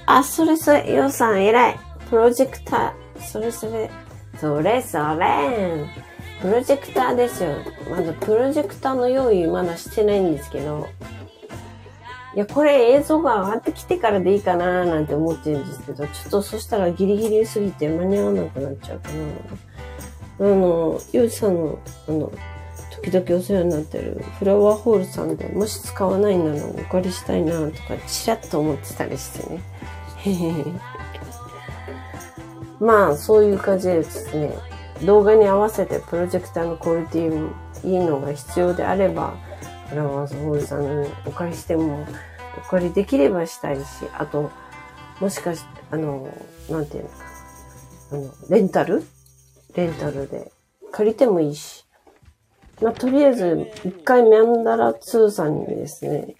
[0.06, 1.80] あ、それそれ、ようさん偉い。
[2.10, 3.91] プロジェクター、それそれ、
[4.39, 5.88] それそれ。
[6.41, 7.52] プロジェクターですよ。
[7.89, 10.88] まずプロジェクターの用意まだしてないんですけど、
[12.36, 19.15] いや、これ映像が上がってきてからでいいかななんて思ってるんですけど、ちょっとそしたらギリギリすぎて間に合わなくなっちゃうかな。
[20.39, 22.32] あの、ゆうさんの、あの、
[23.03, 29.62] 時々お世話になってるフラワーホールさんで、もし使わないならお借りしたいなとか、ちらっと思ってたりしてね。
[32.79, 34.53] まあ、そういう感じでですね、
[35.03, 37.51] 動画に合わせてプロジェクターのクオリティも
[37.83, 39.33] いいのが必要であれば、
[39.89, 42.05] フラワーホールさんにお借りしても、
[42.57, 43.85] お借りできればしたいし、
[44.17, 44.51] あと、
[45.19, 46.27] もしかして、あの、
[46.69, 47.15] なんていうのか。
[48.12, 49.03] あの、レンタル？
[49.75, 50.51] レンタルで
[50.91, 51.85] 借りてもいいし。
[52.82, 56.36] まあ、とりあえず、一回メンダラ2さんにですね、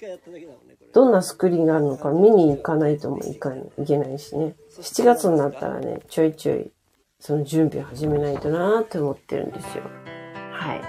[0.94, 4.56] どんなスクリーンがあるのか見に行かないともいかいけないしね。
[4.80, 6.72] 7月になったらね、ちょいちょい、
[7.20, 9.84] その準備を始めないとなーって思ってるんですよ。
[10.54, 10.82] はい。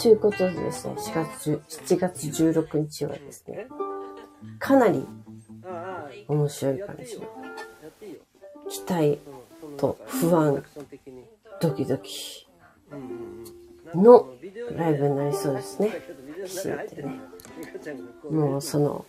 [0.00, 1.60] ということでですね、4月10
[1.96, 3.66] 7月16日はですね、
[4.58, 5.06] かなり
[6.28, 7.26] 面白い感じの
[8.68, 9.18] 期待
[9.76, 10.62] と不安
[11.60, 12.46] ドキドキ
[14.02, 14.28] の
[14.76, 15.88] ライブになりそうですね。
[15.88, 17.14] ビデオの中に入ってるね
[18.30, 19.04] もうその、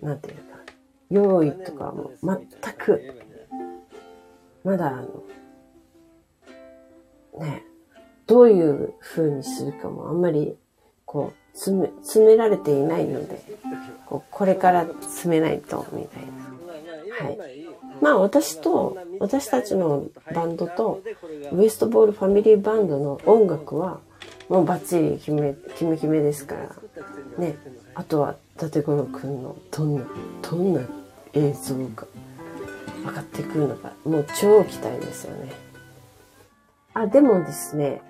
[0.00, 0.42] なんていうか、
[1.10, 3.14] 用意とかはもう全く、
[4.64, 5.24] まだあの、
[7.44, 7.64] ね、
[8.26, 10.56] どういう風にするかもあんまり、
[11.04, 13.42] こう、詰め、詰められていないので、
[14.06, 16.30] こう、これから詰めないと、みたいな。
[17.26, 17.60] はい
[18.00, 21.02] まあ私と、私たちのバンドと、
[21.52, 24.00] ウエストボールファミリーバンドの音楽は、
[24.50, 26.76] もうバッチリ決め、決め決めですから、
[27.38, 27.56] ね、
[27.94, 30.04] あとは、立五郎くんのどんな、
[30.42, 30.80] どんな
[31.32, 32.06] 映像が
[33.06, 35.52] 上がってくるのか、もう超期待ですよね。
[36.94, 38.02] あ、でもですね、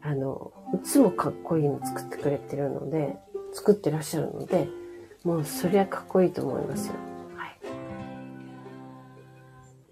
[0.00, 3.16] あの、いつもかっこいいの作ってくれてるので、
[3.52, 4.68] 作ってらっしゃるので、
[5.24, 6.94] もうそりゃかっこいいと思いますよ。
[7.36, 7.58] はい。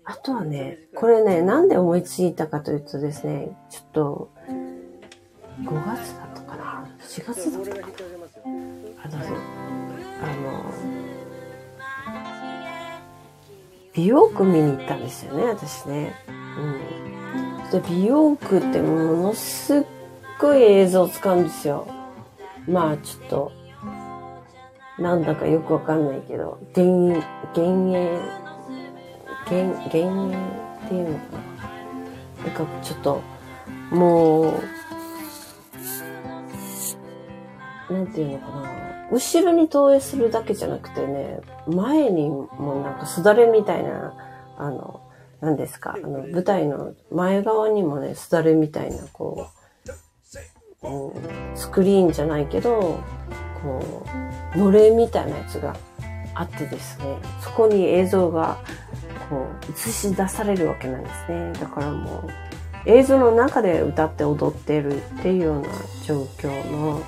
[0.05, 4.36] あとはね、これね、なんで思いついたかというとですね、ちょっと、
[5.63, 7.87] 5月だったかな ?4 月だったかな？
[9.05, 9.27] あどうぞ。
[10.23, 10.65] あの、
[13.95, 16.15] 美容区見に行ったんですよね、私ね。
[16.29, 17.71] うん。
[17.71, 19.83] で、美容区ってものすっ
[20.39, 21.87] ごい映像使うんですよ。
[22.69, 23.53] まあ、ちょっと、
[24.99, 27.23] なんだかよくわかんないけど、幻、
[27.55, 28.21] 幻影、
[29.47, 31.39] 幻、幻影っていうのか
[32.43, 32.45] な？
[32.45, 33.23] なんかちょっと、
[33.91, 34.61] もう、
[37.91, 38.87] なんていうのかな。
[39.11, 44.15] 後ろに投影するだけじゃなくてね、前にもなんかすだれみたいな、
[44.59, 45.01] あの、
[45.41, 49.49] 何ですか、あの、舞台の前側にもね、すだれみたいな、こ
[50.83, 52.99] う、うん、スクリーンじゃないけど、
[53.63, 54.05] こ
[54.55, 55.77] う、のれみたいなやつが
[56.35, 58.59] あってですね、そこに映像が、
[59.31, 61.53] こう、映し出されるわけなんですね。
[61.53, 62.31] だからもう、
[62.87, 65.69] 映像の中で歌って踊ってるっていうような
[66.05, 67.03] 状況の、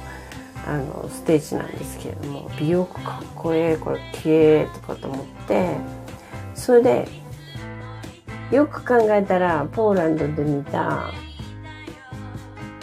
[0.69, 5.77] あの、ステージなんですけれども、美容かっこええ、これ綺麗とかと思って、
[6.55, 7.09] それで、
[8.51, 11.07] よく考えたら、ポーランドで見た、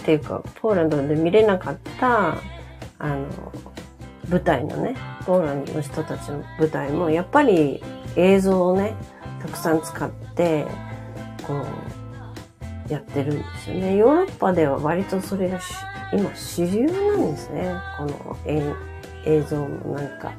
[0.02, 2.38] っていうか、ポーランドで見れなかった、
[2.98, 3.28] あの、
[4.30, 4.96] 舞台のね、
[5.28, 7.84] ポーランドの人たちの舞台も、やっぱり
[8.16, 8.96] 映像をね、
[9.44, 10.66] たくさん使って、
[11.46, 11.54] こ
[12.90, 13.96] う、やってるんですよね。
[13.96, 15.72] ヨーロッパでは割とそれがし
[16.16, 17.76] 今主流なんですね。
[17.98, 18.38] この
[19.26, 20.32] 映像のなんか、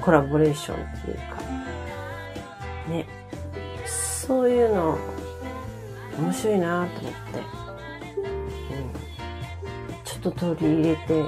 [0.00, 1.22] コラボレーションっていうか。
[2.88, 3.06] ね。
[3.86, 4.98] そういうの、
[6.18, 7.38] 面白いなと思って。
[8.18, 8.22] う
[8.80, 10.02] ん。
[10.04, 11.24] ちょっと取り入れて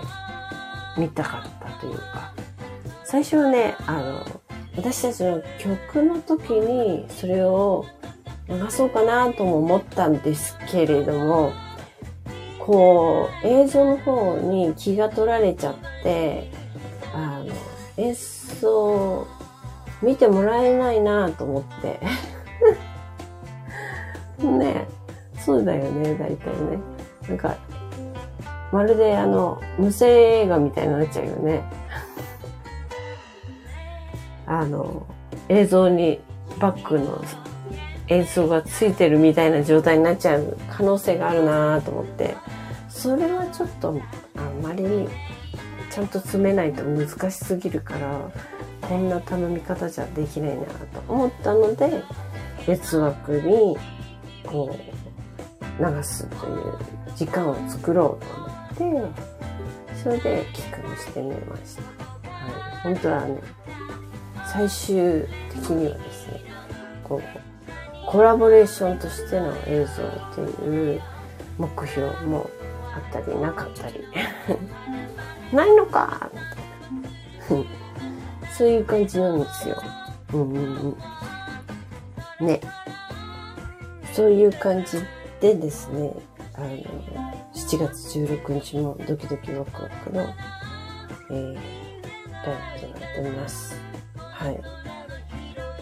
[0.98, 2.32] みたかったというか。
[3.04, 4.26] 最初はね、あの、
[4.76, 7.86] 私たちの曲の時にそれを
[8.48, 11.52] 流そうかなとも思ったんですけれども、
[12.66, 16.50] こう、映像の方に気が取られちゃって、
[17.14, 17.46] あの、
[17.96, 19.26] 演奏
[20.02, 22.00] 見てもらえないなと思って。
[24.44, 24.86] ね
[25.38, 26.78] そうだよね、大体ね。
[27.28, 27.56] なんか、
[28.72, 31.62] まるであの、無声映画みたいになっちゃうよね。
[34.46, 35.06] あの、
[35.48, 36.20] 映像に
[36.58, 37.22] バックの
[38.08, 42.36] 演奏がついてるみたいな状態になっちゃう可能性があるなと思って、
[42.88, 44.00] それはちょっと
[44.36, 45.08] あんまり
[45.90, 48.30] ちゃんと詰めないと難しすぎるから、
[48.82, 52.02] こんな頼み方じゃできないなと思ったので、
[52.66, 53.76] 別枠に
[54.44, 56.78] こう流すという
[57.16, 59.22] 時間を作ろうと思って、
[60.02, 61.82] それで企画してみました。
[61.82, 63.40] はい本当はね、
[64.46, 66.40] 最終的にはですね、
[67.02, 67.45] こう、
[68.06, 71.02] コラボレーションとしての映像っていう
[71.58, 72.48] 目標も
[72.94, 74.04] あったりなかったり、
[75.52, 77.86] ないのかみたいな。
[78.56, 79.82] そういう感じなんですよ。
[80.32, 80.96] うんうん
[82.40, 82.46] うん。
[82.46, 82.60] ね。
[84.12, 84.98] そういう感じ
[85.40, 86.10] でですね、
[86.54, 86.68] あの、
[87.54, 90.26] 7月16日もドキドキワクワクの、
[91.30, 91.54] えー、
[92.46, 93.78] ライブとなっております。
[94.16, 94.75] はい。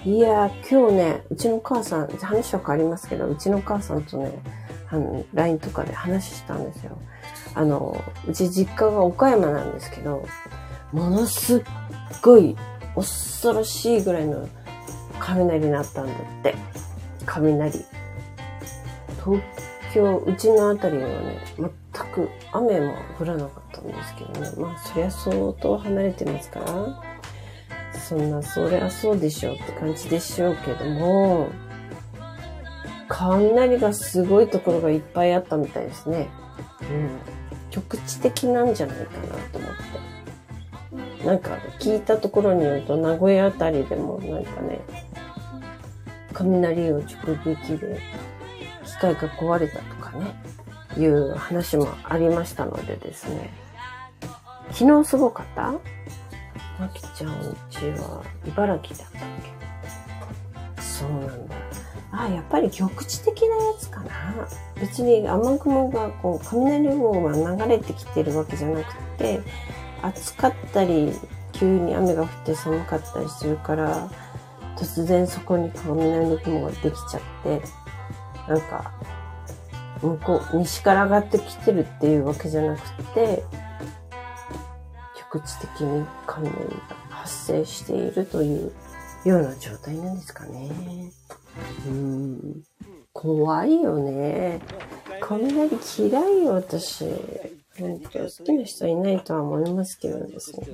[0.07, 4.33] いやー、今日ね、うちの母さん、話は変わりますけど、うちの母さんとね、
[4.91, 6.99] あの、LINE とかで話したんですよ。
[7.55, 10.27] あの、うち実家が岡山なんですけど、
[10.93, 11.63] ものすっ
[12.21, 12.55] ごい
[12.95, 14.47] 恐ろしいぐらいの
[15.19, 16.55] 雷になったんだって。
[17.25, 17.73] 雷。
[19.25, 19.41] 東
[19.95, 21.71] 京、うちのあたりはね、全
[22.13, 24.51] く雨も降らなかったんですけどね。
[24.59, 27.14] まあ、そりゃ相当離れてますから、
[28.09, 31.49] そんな、そりゃそうでしょうって感じでしょうけども、
[33.09, 36.29] 雷がすごいところがいっぱいあったみたいですね。
[36.83, 37.19] うん。
[37.71, 39.71] 局地的なんじゃないかなと思っ
[41.21, 41.27] て。
[41.27, 44.81] なんか聞いたところによると名古屋あたりでもなんかね、
[46.35, 47.05] 雷を直
[47.45, 47.99] 撃で
[48.85, 50.35] 機械が壊れたとかね、
[50.99, 53.51] いう話もありましたのでですね。
[54.71, 55.73] 昨日すごかった？
[56.79, 59.23] まきちゃんうちは茨城だったっ
[60.77, 60.83] け？
[60.83, 61.55] そうなんだ。
[62.13, 64.11] あ、やっぱり局地的なやつかな。
[64.81, 69.41] 別に雨雲がこう、雷雲が流れてきてるわけじゃなくて、
[70.03, 71.13] 暑かったり、
[71.53, 74.09] 急に雨が降って寒かったりするから、
[74.77, 77.63] 突然そこに雷雲ができちゃって、
[78.49, 78.93] なんか、
[80.03, 82.81] 向こう、西から上がってきてるっていうわけじゃなく
[83.15, 83.45] て、
[85.35, 86.61] 局地的に雷が
[87.11, 88.73] 発生しているという
[89.25, 90.71] ような状態なんですかね。
[91.87, 92.63] うん。
[93.13, 94.61] 怖いよね。
[95.21, 97.05] 雷嫌いよ、私。
[97.79, 100.67] 本当好きな人はいないとは思いますけどですね。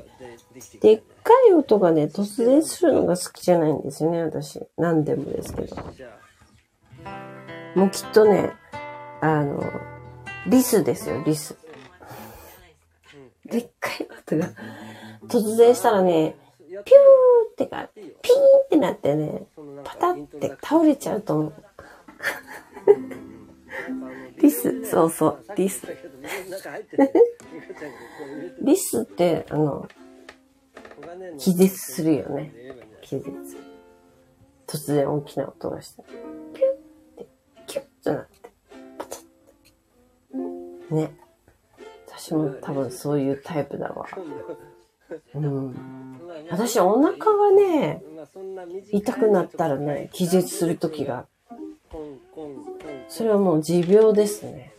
[0.82, 4.60] でっかい音がね、突然するのが好きじゃないんですよね、私。
[4.76, 5.76] 何でもですけど。
[7.76, 8.52] もうきっとね、
[9.22, 9.62] あの、
[10.46, 11.56] リスですよ、リス。
[13.50, 14.52] でっかい音が
[15.26, 16.36] 突然したらね、
[16.68, 16.82] ピュー
[17.52, 18.08] ってか、ピーン
[18.64, 19.46] ってなってね、
[19.84, 21.52] パタって倒れちゃうと思う。
[24.40, 25.86] リス、そうそう、リス。
[28.62, 29.88] リスって、あの、
[31.38, 32.52] 気絶するよね。
[33.02, 33.30] 気絶。
[34.66, 36.02] 突然大きな音がして。
[36.04, 37.26] ピューって、
[37.66, 38.50] キュッとなって、
[38.96, 39.16] パタ
[40.36, 41.29] ッね。
[42.20, 44.06] 私も多分そういうタイプだわ。
[45.34, 45.74] うん。
[46.50, 48.02] 私お腹がね、
[48.92, 51.26] 痛くなったらね、気絶する時が、
[53.08, 54.74] それはもう持病ですね。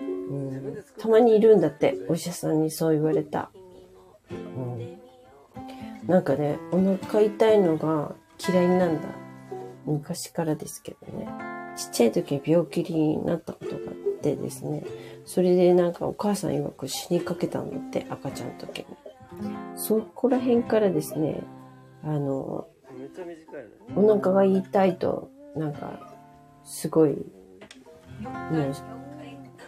[0.00, 3.50] うん、たまにいるんだって、お医者さんにそう言われた。
[4.30, 4.98] うん、
[6.08, 8.16] なんかね、お腹痛いのが
[8.48, 9.08] 嫌いなんだ。
[9.86, 11.28] 昔からですけどね。
[11.76, 14.82] ちっちゃい時は病気になったことがあってですね。
[15.26, 18.86] それでなんかお母さん曰く死にかけたんだって、赤ちゃんの時に。
[19.76, 21.42] そこら辺からですね、
[22.02, 22.66] あの、
[23.94, 26.14] お腹が痛いと、なんか、
[26.64, 27.16] すごい、も
[28.70, 28.74] う、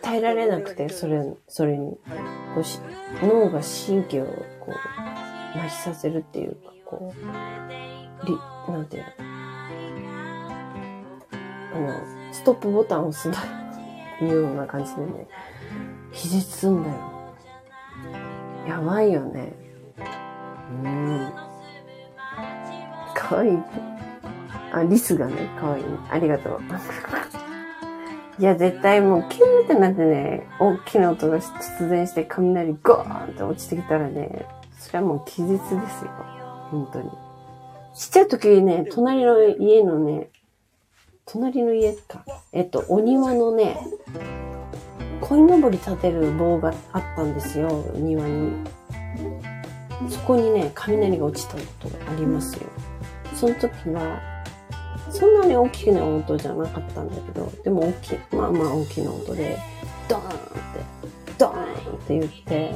[0.01, 1.91] 耐えられなくて、それ、それに、
[2.55, 4.33] こう脳が神経をこ
[4.69, 8.37] う、麻痺させるっていうか、こう、り、
[8.73, 9.09] なんていうの、
[11.75, 13.66] あの、ストップボタンを押すと
[14.21, 15.29] いうような感じでね、
[16.13, 17.17] 気絶すんだよ。
[18.69, 19.53] やばいよね。
[20.85, 21.33] うん。
[23.15, 23.59] かわいい。
[24.73, 26.61] あ、リスがね、かわいい、ありがとう。
[28.39, 34.47] いや、絶対もうキューってなってね、大きな音が突然して雷ゴーンって落ちてきたらね、
[34.79, 35.59] それはもう気絶で
[35.89, 36.11] すよ。
[36.71, 37.11] 本当に。
[37.95, 40.29] ちっちゃい時ね、隣の家のね、
[41.27, 42.25] 隣の家か。
[42.53, 43.77] えっと、お庭のね、
[45.21, 48.65] 鯉のぼり立てる棒があったんですよ、庭に。
[50.09, 52.69] そこにね、雷が落ちたことがありますよ。
[53.35, 54.21] その時は、
[55.11, 59.59] そんなに大きな音じゃなかったんだけど、でも大きい、まあまあ大きな音で、
[60.09, 60.39] ドーンって、
[61.39, 61.67] ドーンっ
[62.07, 62.75] て言って、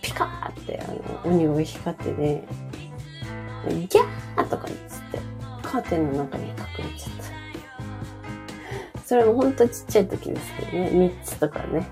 [0.00, 2.44] ピカーってあの、鬼が光ってね、
[3.68, 5.33] ギャーとか言って、
[5.74, 6.56] カーテンの中に隠れ
[6.96, 7.16] ちゃっ
[8.94, 9.02] た。
[9.04, 11.88] それもほんとちっちゃい時ですけどね、3つとかね、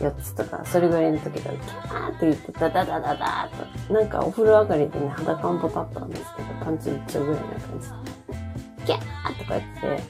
[0.00, 7.94] やつとか、それぐらいの時だと、キャーって言って、ダダダダダーと、なんかお風呂上がりでね、裸んぽだったんですけど、パンツ一丁ぐらいな感じで。
[8.86, 9.62] ギャーとか言っ
[9.98, 10.02] て、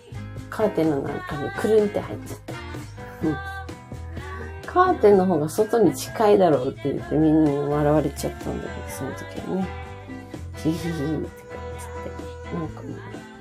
[0.50, 2.54] カーテンの中にくるんって入っちゃった。
[3.28, 3.36] うん。
[4.66, 9.84] カーテンの方が外に近いだろうって言ってみんなに笑われちゃったんだけど、その時はね。
[10.56, 11.43] ヒヒヒって、
[12.54, 12.82] なんか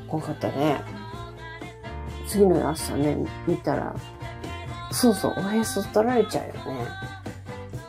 [0.08, 0.82] 怖かったね。
[2.28, 3.96] 次の朝ね、見たら、
[4.92, 6.62] そうそう、おへそ取られちゃうよね。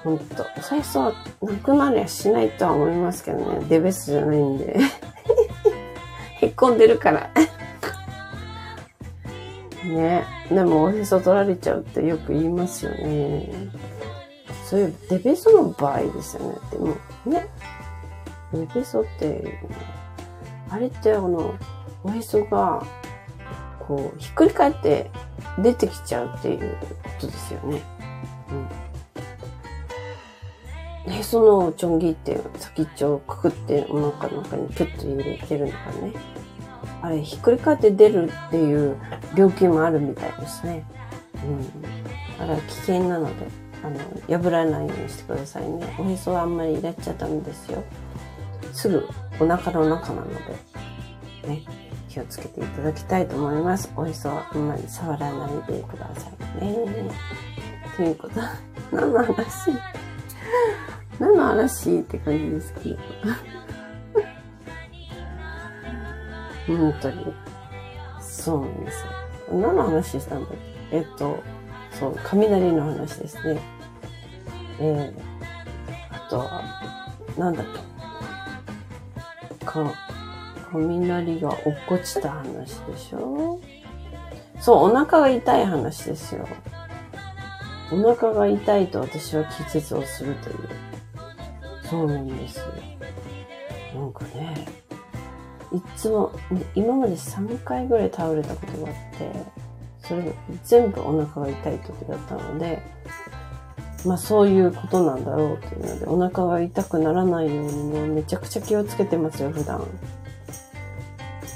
[0.03, 0.45] ほんと。
[0.73, 1.13] おへそは
[1.43, 3.67] なくなりゃしないとは思いますけどね。
[3.69, 4.79] デベスじゃないんで。
[6.41, 7.31] へっこんでるから。
[9.85, 10.25] ね。
[10.51, 13.49] でもおへそ取られちゃうってよく言いますよね。
[14.65, 16.59] そういうデベソの場合ですよね。
[16.71, 16.97] でも
[17.27, 17.47] ね。
[18.53, 19.59] デベソって、
[20.71, 21.55] あれってあの、
[22.03, 22.85] おへそが、
[23.81, 25.11] こう、ひっくり返って
[25.59, 27.83] 出てきちゃうっていうことですよね。
[31.07, 31.13] うん。
[31.13, 36.13] へそのちょん切って先っちょをくくってお腹の中にプッと入れてるのがね。
[37.03, 38.97] あれ、ひっくり返って出るっていう
[39.35, 40.85] 料金もあるみたいですね。
[41.45, 41.83] うん。
[42.39, 43.47] だから危険なので、
[43.83, 45.95] あの、破らないようにしてくださいね。
[45.99, 47.85] おへそはあんまりやっちゃダメですよ。
[48.73, 49.07] すぐ
[49.41, 50.35] お腹の中なので、
[51.49, 51.63] ね。
[52.09, 53.93] 気をつけていただきたいと思います。
[53.97, 56.31] おへそはあんまり触らないでくださ
[56.61, 57.11] いね。
[57.97, 58.41] ということ、
[58.93, 59.73] 何の話？
[61.19, 62.99] 何の話って感じですけど。
[66.69, 67.35] 本当に。
[68.21, 69.59] そうなんですよ。
[69.59, 70.51] 何の話したんだっ
[70.91, 70.99] け？
[70.99, 71.43] えっと、
[71.99, 73.61] そう、雷の話ですね。
[74.79, 76.63] えー、あとは、
[77.37, 77.94] なんだっけ？
[79.65, 79.93] か、
[80.73, 83.61] 雷が落っこちた話でしょ？
[84.61, 86.47] そう、お腹が痛い話ですよ。
[87.93, 90.57] お腹が痛いと私は気絶をするという。
[91.89, 92.67] そうなんですよ。
[93.95, 94.67] なんかね、
[95.73, 96.33] いつも、
[96.75, 99.31] 今まで3回ぐらい倒れたことがあって、
[100.01, 100.33] それ
[100.65, 102.83] 全部お腹が痛い時だったので、
[104.05, 109.81] まあそういうことなんだろうというので、お腹が痛くならないようにね、めちゃくちゃ気をつけてますよ、普段。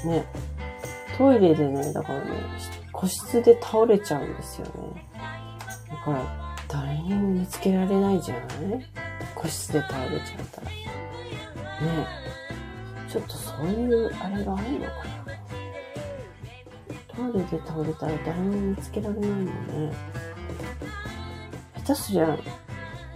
[0.05, 0.25] ね。
[1.17, 2.25] トイレでね、だからね、
[2.91, 4.71] 個室で倒れちゃうんですよね。
[5.89, 8.45] だから、誰にも見つけられないじゃない？
[9.35, 10.67] 個室で倒れちゃったら。
[10.67, 10.73] ね
[13.09, 14.93] ちょっとそういう、あれがあるのか
[17.25, 19.51] なトイレで倒れたら誰も見つけられないもんね。
[21.89, 22.37] 下手すりゃ、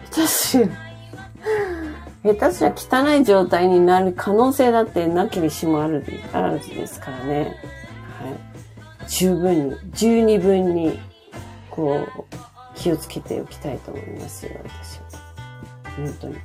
[0.09, 6.03] 下手すりゃ、下手すりゃ汚い状態になる可能性だってなきにしもある、
[6.33, 7.39] あらずですからね。
[7.39, 9.07] はい。
[9.07, 10.99] 十分に、十二分に、
[11.69, 12.23] こう、
[12.73, 15.21] 気をつけておきたいと思いますよ、私は。
[15.95, 16.35] 本当に。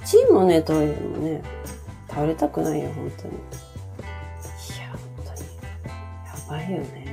[0.00, 1.42] 立ちもね、トイレもね、
[2.08, 3.34] 倒れたくないよ、本当に。
[3.34, 3.36] い
[4.80, 5.48] や、本当に。
[6.24, 7.05] やばいよね。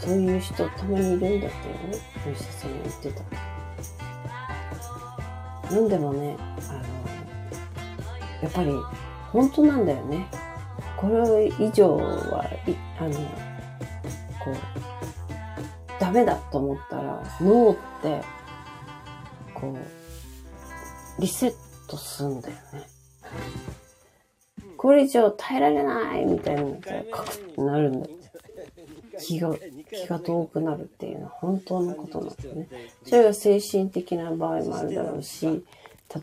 [0.00, 1.50] そういう人たまにいるんだってよね。
[2.26, 3.12] お医者さんが言って
[5.68, 5.74] た。
[5.74, 6.78] なんでもね、あの、
[8.42, 8.72] やっぱり、
[9.30, 10.26] 本当なんだよね。
[10.96, 13.10] これ以上は、いあの、
[14.42, 14.56] こう、
[16.00, 18.22] ダメだと思ったら、脳って、
[19.54, 19.76] こ
[21.18, 21.54] う、リセッ
[21.88, 22.86] トすんだよね。
[24.78, 28.19] これ以上耐えられないみたいになったら、カクってなるんだって。
[29.20, 29.54] 気が、
[29.90, 32.68] 気が遠くなるっていうのは本当のことなんですね。
[33.04, 35.64] それが精神的な場合もあるだろうし、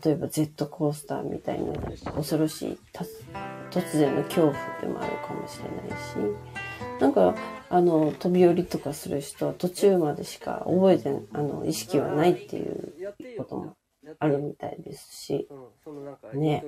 [0.02, 1.72] 例えばジェットコースターみたいな
[2.12, 2.78] 恐ろしい
[3.70, 7.34] 突然の恐怖でもあるかもしれないし、なんか、
[7.70, 12.92] あの、飛び降りとかする人は途中までしか覚えて、あの、意識はないっていう
[13.38, 13.76] ことも
[14.18, 15.48] あるみたいですし、
[16.34, 16.64] ね。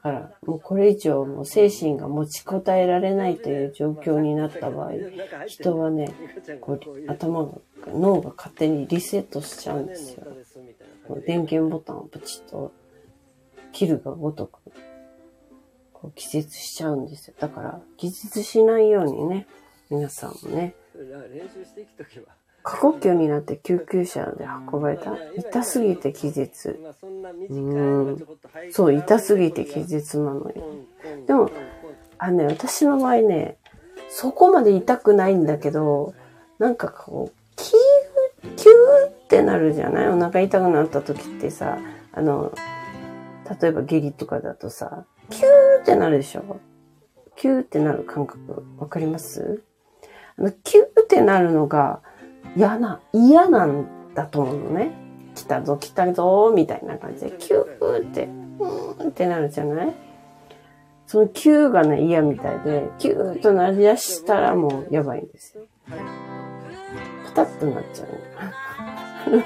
[0.00, 4.92] から、もうこれ以上もう精神が持ちこたえられないという状況になった場合、
[5.46, 6.08] 人はね、
[6.60, 7.52] こう、頭が、
[7.86, 10.24] 脳が勝手にリセットしちゃうんですよ。
[11.26, 12.72] 電源ボタンをプチッと
[13.72, 14.60] 切るがごとく、
[15.92, 17.36] こう気絶しちゃうんですよ。
[17.38, 19.46] だから、気絶しないようにね、
[19.90, 22.26] 皆さんもね、練習していくときは。
[22.68, 25.12] 過呼吸になって救急車で運ばれた？
[25.38, 26.80] 痛すぎて気絶。
[26.82, 27.22] まあそん
[28.72, 30.64] そう、痛すぎて気絶なのよ。
[31.28, 31.48] でも、
[32.18, 33.56] あのね、私の場合ね、
[34.08, 36.12] そこまで痛くないんだけど、
[36.58, 40.08] なんかこう、キュー、キューってなるじゃない？
[40.08, 41.78] お腹痛くなった時ってさ、
[42.12, 42.52] あの、
[43.60, 46.58] 例えば下痢とかだとさ、キューってなるでしょ？
[47.36, 49.62] キューってなる感覚、わかります？
[50.36, 52.00] あの、キューってなるのが、
[52.56, 54.90] 嫌な、嫌なんだと思うのね。
[55.34, 58.24] 来たぞ、来たぞ、みたいな感じで、キューって、
[58.58, 59.94] うーんってなるじゃない？
[61.06, 65.64] そのキューがね、嫌みたいで、キューとなりだしたらもうやばいんですよ。
[67.26, 68.08] パタッとなっちゃう。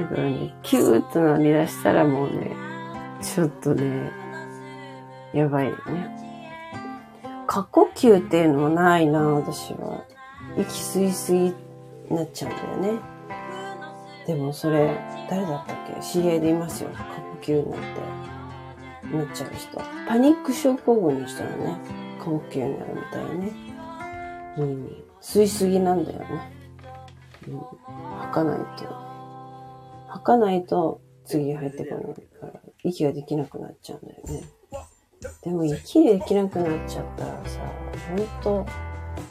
[0.00, 2.50] だからね、キューとなりだしたらもうね、
[3.20, 4.10] ちょっとね、
[5.34, 6.16] やばいよね。
[7.46, 10.04] 過呼吸っていうのもないな、私は。
[10.56, 11.54] 息吸いすぎ
[12.10, 13.00] なっちゃうんだよね。
[14.26, 14.96] でもそれ、
[15.28, 16.02] 誰だったっけ？
[16.02, 16.90] 知り合いでいますよ。
[16.94, 19.80] 過呼吸になって、なっちゃう人。
[20.06, 21.78] パニック症候群の人はね、
[22.18, 23.52] 過呼吸になるみたいね。
[24.58, 25.04] うん。
[25.20, 26.26] 吸いすぎなんだよね。
[27.48, 27.58] うん。
[28.20, 28.64] 吐かないと。
[30.08, 32.04] 吐かないと次入ってこない
[32.40, 34.48] から、息ができなくなっちゃうんだよね。
[35.42, 37.60] でも息できなくなっちゃったらさ、
[38.08, 38.66] ほんと、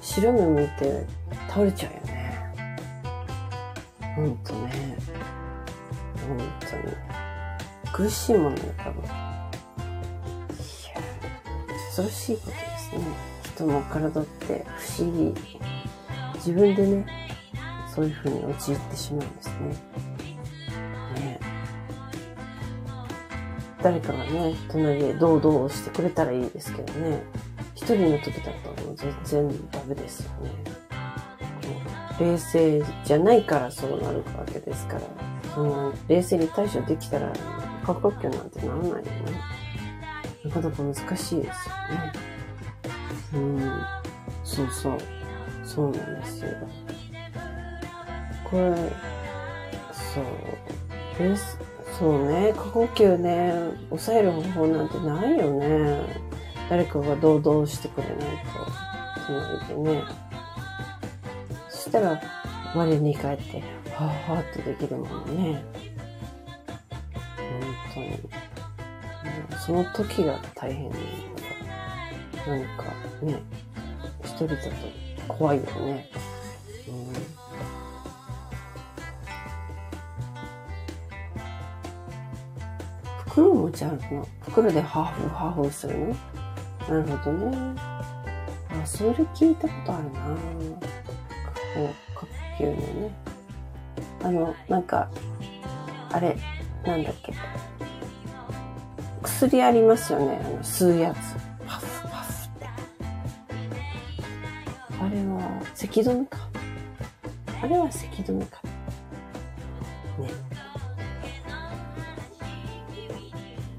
[0.02, 1.06] 白目向いて
[1.48, 2.20] 倒れちゃうよね。
[4.16, 4.98] ほんとね。
[6.28, 7.20] ほんとに。
[7.92, 9.04] 苦しいもんね、多分。
[9.04, 9.12] いや
[11.88, 13.04] 恐ろしいことですね。
[13.44, 15.36] 人の体って不思議。
[16.36, 17.06] 自分でね、
[17.94, 19.56] そういう風に陥ってしまうんですね。
[21.16, 21.40] ね
[23.82, 27.22] 誰かがね、隣で堂々してくれたらいいですけどね。
[27.80, 30.52] 一人の時だともう全然ダメですよね。
[32.20, 35.02] 冷静じゃないからそうなるわけですから、
[35.56, 37.32] その冷静に対処できたら、
[37.86, 39.04] 過呼吸なんてならないよね。
[40.44, 41.54] なかなか難しいですよね。
[43.34, 43.84] うん。
[44.44, 44.98] そうそう。
[45.64, 46.52] そうなんですよ。
[48.44, 48.76] これ、
[49.94, 51.24] そう。
[51.24, 51.38] 冷
[51.98, 53.54] そうね、過呼吸ね、
[53.90, 56.29] 抑える方法なんてないよね。
[56.70, 58.24] 誰かが堂々してくれないと、
[59.26, 60.03] 隣でね。
[61.67, 62.22] そしたら、
[62.76, 65.63] 我に返って、はぁはぁってできるもんね。
[67.93, 68.20] 本当に。
[69.59, 71.05] その時が大変なんか。
[72.45, 72.84] なんか
[73.24, 73.41] ね、
[74.24, 74.70] 一人だと
[75.28, 76.09] 怖いよね。
[76.88, 77.39] うん
[83.30, 84.28] 袋持ち歩くの？
[84.41, 86.15] 袋でハーフハーフするの？
[86.90, 87.76] なるほどね。
[88.72, 90.20] あ、それ聞いたことあるな
[91.76, 92.28] こう、呼
[92.58, 92.72] 吸の
[93.02, 93.12] ね。
[94.24, 95.08] あの、なんか、
[96.12, 96.36] あれ、
[96.84, 97.34] なんだっけ。
[99.22, 100.42] 薬ありますよね。
[100.44, 101.18] あの、吸うやつ。
[101.68, 102.68] パフパフって。
[105.00, 106.40] あれは、咳止めか。
[107.62, 108.62] あれは咳止めか。
[110.18, 110.32] ね。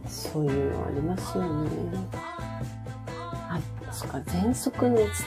[0.06, 2.19] そういうのありますよね。
[4.00, 5.26] あ、そっか、喘息のやつだ。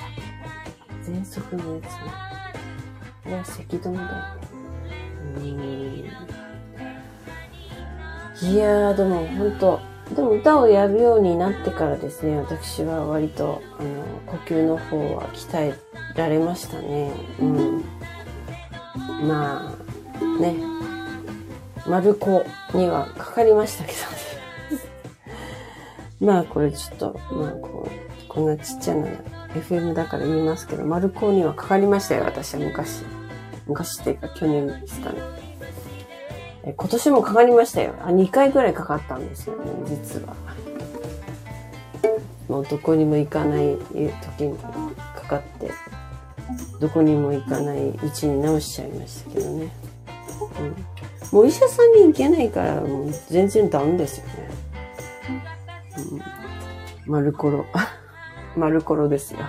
[1.06, 1.90] 喘息のやつね。
[3.24, 4.14] これは咳止めだよね。
[5.38, 5.40] う
[8.48, 8.50] ん。
[8.50, 9.80] いやー、でも本当
[10.16, 15.76] でも歌をやるようになってからですね、私は割と、あの、呼吸の方は鍛え
[16.16, 17.12] られましたね。
[17.40, 17.84] うん。
[19.28, 20.56] まあ、ね。
[21.86, 24.84] 丸子にはかかりましたけどね。
[26.22, 28.03] まあこれちょっと、まあこう、
[28.34, 29.08] こんなちっちゃな
[29.54, 33.04] FM だから言いますけど、丸高にはかかりましたよ、私は昔。
[33.68, 35.20] 昔っていうか去年ですかね。
[36.64, 37.94] え今年もかかりましたよ。
[38.02, 40.36] あ、2回ぐらいかかったんですよね、実は。
[42.50, 43.78] もうどこにも行かない
[44.38, 45.70] 時にかかって、
[46.80, 49.70] どこにも行かないうちに治しちゃいましたけどね。
[50.60, 54.34] うん、もうお医者さんに行けないから、もう全然ダウンですよね。
[57.06, 57.64] マルコロ。
[58.56, 59.40] マルコロですよ。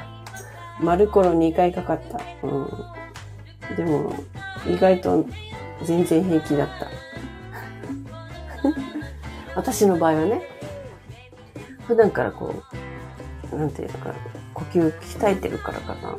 [0.80, 2.20] マルコロ2回かかった。
[2.46, 3.76] うん。
[3.76, 4.14] でも、
[4.66, 5.24] 意外と
[5.82, 6.88] 全然平気だった。
[9.56, 10.42] 私の場合はね、
[11.86, 12.54] 普段からこ
[13.52, 14.14] う、なんていうのかな、
[14.54, 16.16] 呼吸鍛えてるからかな。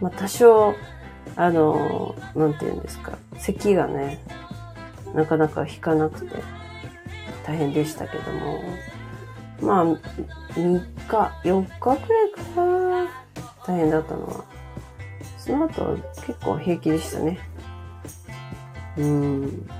[0.00, 0.74] まあ多少、
[1.36, 4.20] あの、なんていうんですか、咳がね、
[5.14, 6.42] なかなか引かなくて
[7.46, 8.60] 大変でしたけども、
[9.60, 9.96] まあ、3
[11.08, 13.08] 日、4日くらいかな。
[13.66, 14.44] 大変だったのは。
[15.38, 15.96] その後
[16.26, 17.38] 結構平気でしたね。
[18.96, 19.70] うーん。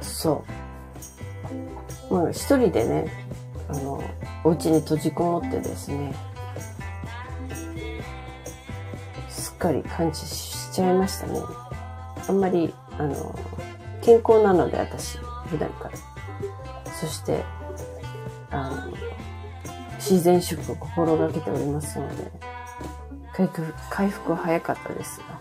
[0.00, 0.44] そ
[2.10, 2.14] う。
[2.14, 3.12] まあ、一人でね、
[3.68, 4.02] あの、
[4.44, 6.14] お家に閉じこもってですね、
[9.28, 11.40] すっかり感知しちゃいましたね。
[12.28, 13.34] あんまり、あの、
[14.02, 15.18] 健康なので私、
[15.48, 15.96] 普段から。
[17.00, 17.44] そして、
[18.52, 18.92] あの、
[19.96, 22.30] 自然食を心がけておりますので、
[23.34, 25.40] 回復、回復は早かったですが、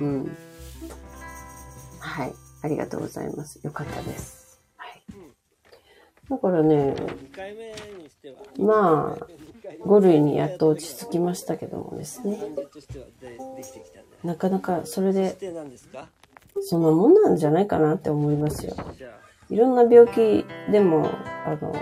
[0.00, 0.36] うん。
[1.98, 2.34] はい。
[2.62, 3.60] ありがとうございます。
[3.62, 4.60] よかったです。
[4.76, 5.02] はい。
[6.28, 6.94] だからね、
[8.58, 9.26] まあ、
[9.86, 12.38] 5類にやっと落ち着きましたけどもですね。
[14.24, 15.38] なかなかそれで
[16.62, 18.76] そんなもんなんじゃないかなって思いますよ。
[19.48, 21.08] いろんな病気でも、
[21.46, 21.74] あの、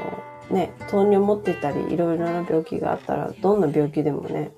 [0.51, 4.51] ね、糖尿持ってたり、いろいろな病気があったら、どんな病気でもね、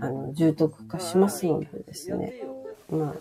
[0.00, 2.34] あの、重篤化しますのでですね。
[2.90, 3.14] まあ、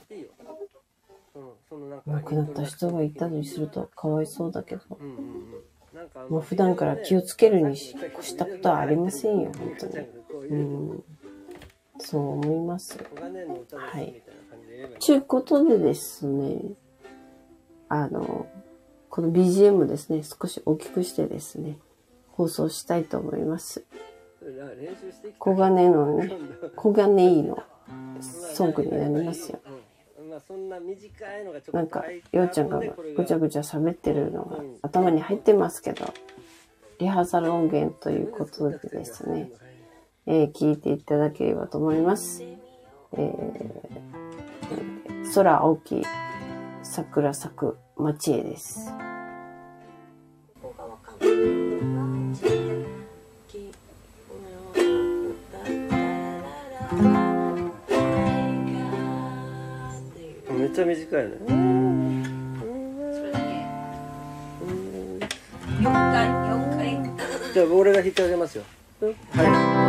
[2.05, 4.81] 亡くなった人がいたりするとかわいそうだけど、
[6.29, 9.93] もう普段から気をつけるにししたことはありませんよ、本当に。
[10.49, 11.03] う、ん。
[11.99, 12.97] そう思います。
[12.97, 16.59] 小金の歌ですみたいな感じで言えばいいちゅうことでですね、
[17.89, 18.47] あの、
[19.13, 21.77] この BGM ですね、少し大きくしてですね、
[22.31, 23.83] 放送したいと思います。
[25.37, 26.31] 小金のね、
[26.75, 27.61] 小金井の
[28.19, 29.59] ソングになりますよ。
[31.73, 32.81] なんかようちゃんが
[33.15, 36.11] ぐちゃぐちゃ喋ってるのが頭に入ってますけど、
[36.97, 39.51] リハーサル音源ということでですね、
[40.25, 42.41] えー聞いていただければと思います。
[43.11, 43.61] えー、
[45.35, 46.01] 空青き
[46.81, 48.89] 桜咲く町へです。
[60.49, 61.35] めっちゃ短いよね。
[65.79, 67.53] 4回4回。
[67.53, 68.63] じゃあ俺が弾いてあげますよ。
[69.01, 69.82] はい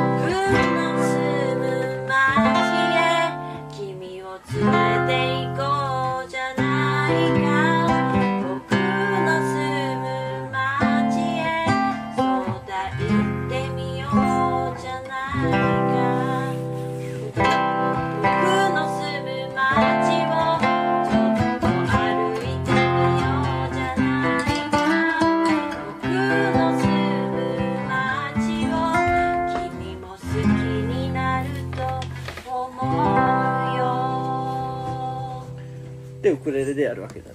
[36.45, 37.31] ウクレレでやるわけだ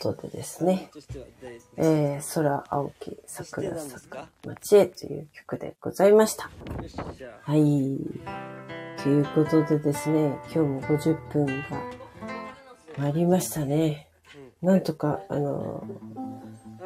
[0.00, 0.90] ことでですね、
[1.76, 6.50] えー、空青き桜そして何です咲かく街へという曲でございました。
[7.42, 7.98] はい。
[9.02, 11.52] ということでですね、今日も50分が
[12.98, 14.08] 参りましたね。
[14.62, 15.86] なんとか、あの、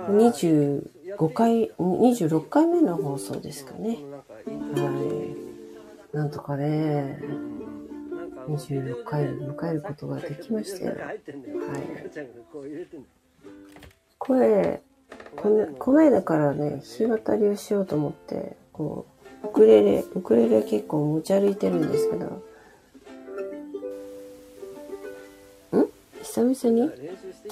[0.09, 3.99] 25回、26回目の放送ですかね。
[4.47, 5.35] は
[6.13, 6.17] い。
[6.17, 7.21] なんとかね、
[8.49, 10.93] 26回迎えることができましたよ。
[10.93, 11.25] はい赤
[12.11, 13.11] ちゃんがこれてんだよ。
[15.37, 19.07] こ、のこの間からね、弾き語りをしようと思って、こ
[19.43, 22.43] う、ウクレレ、ウクレレ結構持ち歩いてるんですけど、ん
[26.23, 26.91] 久々に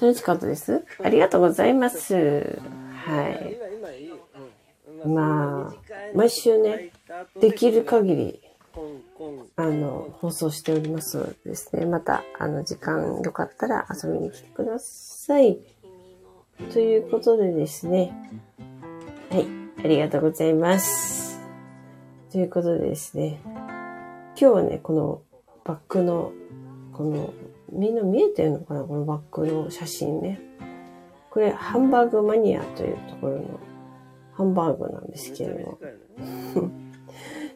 [0.01, 2.61] 楽しかったですありがとうございます。
[3.05, 3.59] はい。
[5.07, 5.77] まあ、
[6.15, 6.91] 毎週ね、
[7.41, 8.41] できる限り、
[9.57, 11.87] あの、放送しておりますでですね。
[11.87, 15.59] また、あの、時間よかったら遊びに来てください。
[16.73, 18.13] ということでですね。
[19.31, 19.47] はい。
[19.85, 21.41] ありがとうございます。
[22.31, 23.41] ということでですね。
[23.45, 25.23] 今日はね、この
[25.65, 26.33] バックの、
[26.93, 27.33] この、
[27.71, 28.85] みんな見えてるのかな？
[28.85, 30.41] このバックの写真ね。
[31.31, 33.61] これ、ハンバーグマニアというところの
[34.35, 35.79] ハンバーグなんですけれども。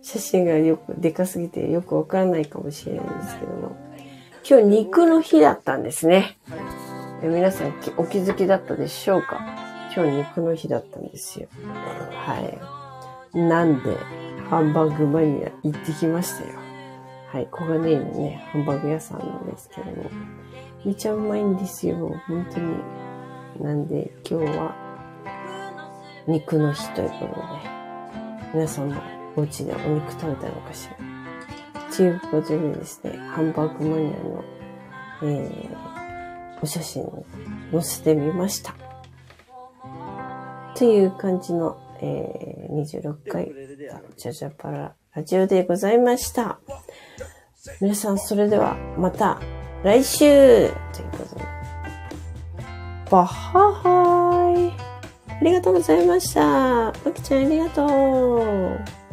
[0.02, 3.76] 写真がよく、でかすぎてよくわからないかもしれないんですけども。
[4.48, 6.38] 今日肉の日だったんですね。
[7.22, 9.40] え皆さんお気づきだったでしょうか？
[9.94, 11.48] 今日肉の日だったんですよ。
[12.12, 12.38] は
[13.34, 13.38] い。
[13.38, 13.96] なんで、
[14.48, 16.58] ハンバーグマニア行ってきましたよ。
[17.32, 17.48] はい。
[17.50, 20.10] 小金井のね、ハンバーグ屋さんなんですけども。
[20.84, 21.96] めちゃうまいんですよ。
[22.28, 22.76] 本当に。
[23.60, 24.76] なんで、今日は
[26.28, 27.32] 肉の日ということで、
[28.54, 29.00] 皆さんも
[29.36, 30.96] お家でお肉食べたのかしら?
[31.96, 34.44] ということでですね、ハンバーグマニアの、
[35.22, 35.76] えー、
[36.62, 37.24] お写真を
[37.72, 38.74] 載せてみました。
[40.74, 43.50] という感じの、えー、26回、
[44.16, 46.58] ジャジャパララジオでございました。
[47.80, 49.40] 皆さん、それではまた
[49.82, 50.70] 来週という
[51.12, 51.44] ことで。
[53.10, 54.72] バッハーイ
[55.40, 56.92] ありがとうございました。
[56.92, 59.05] まきちゃんありがとう。